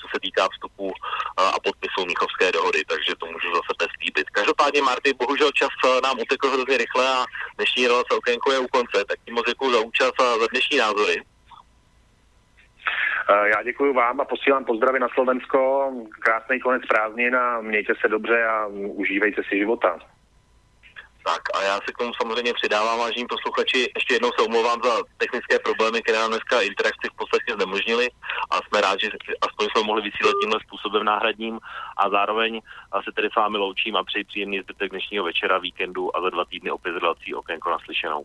[0.01, 0.93] co se týká vstupu
[1.37, 4.31] a, podpisu Míchovské dohody, takže to můžu zase neslíbit.
[4.31, 7.25] Každopádně, Marty, bohužel čas a, nám utekl hrozně rychle a
[7.57, 11.17] dnešní relace okénko je u konce, tak ti moc za účast a za dnešní názory.
[13.31, 15.93] Eh, Já děkuji vám a posílám pozdravy na Slovensko.
[16.21, 19.99] Krásný konec prázdnin a mějte se dobře a užívejte si života.
[21.25, 23.93] Tak a já se k tomu samozřejmě přidávám, vážení posluchači.
[23.97, 28.09] Ještě jednou se omlouvám za technické problémy, které nám dneska interakci v podstatě znemožnili
[28.51, 31.59] a jsme rádi, že aspoň jsme mohli vysílat tímhle způsobem náhradním
[31.97, 32.61] a zároveň
[33.05, 36.45] se tedy s vámi loučím a přeji příjemný zbytek dnešního večera, víkendu a za dva
[36.45, 38.25] týdny opět relací okénko naslyšenou.